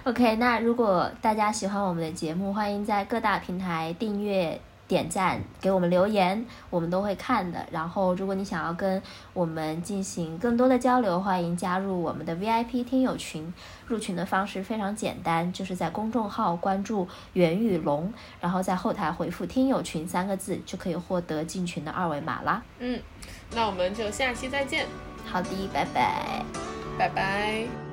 [0.03, 7.66] OK，那如果大家喜欢我们的节目，欢迎在各大平台订阅、点赞，给我们留言，我们都会看的。
[7.70, 13.53] 然后，如果你想要跟我们进行更多的交流，欢迎加入我们的 VIP 听友群。
[13.87, 22.62] 入群的方式非常简单，就是在公众号关注“袁宇龙”，然后在后台回复“听友群”三个字，就可以获得进群的二维码啦。
[22.80, 23.01] 嗯，
[23.55, 24.87] 那我们就下期再见，
[25.24, 26.43] 好的，拜拜。
[26.99, 27.86] 拜拜。